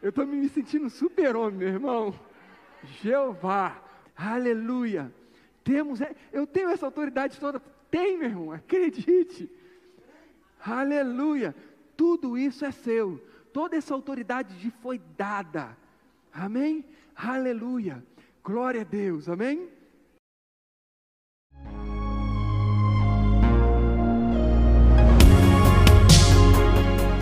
[0.02, 2.14] Eu estou me sentindo super-homem, meu irmão.
[3.02, 3.80] Jeová.
[4.16, 5.12] Aleluia.
[5.62, 7.60] Temos, é, eu tenho essa autoridade toda.
[7.90, 9.50] Tem, meu irmão, acredite.
[10.64, 11.54] Aleluia.
[11.96, 13.22] Tudo isso é seu.
[13.52, 15.76] Toda essa autoridade te foi dada.
[16.32, 16.84] Amém?
[17.16, 18.02] Aleluia.
[18.42, 19.28] Glória a Deus.
[19.28, 19.68] Amém?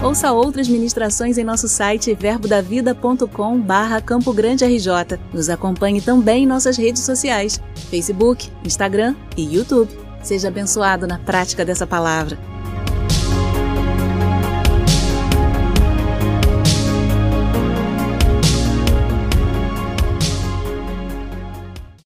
[0.03, 5.19] Ouça outras ministrações em nosso site verbodavida.com barra Campo Grande RJ.
[5.35, 7.61] Nos acompanhe também em nossas redes sociais,
[7.91, 9.91] Facebook, Instagram e YouTube.
[10.23, 12.39] Seja abençoado na prática dessa palavra.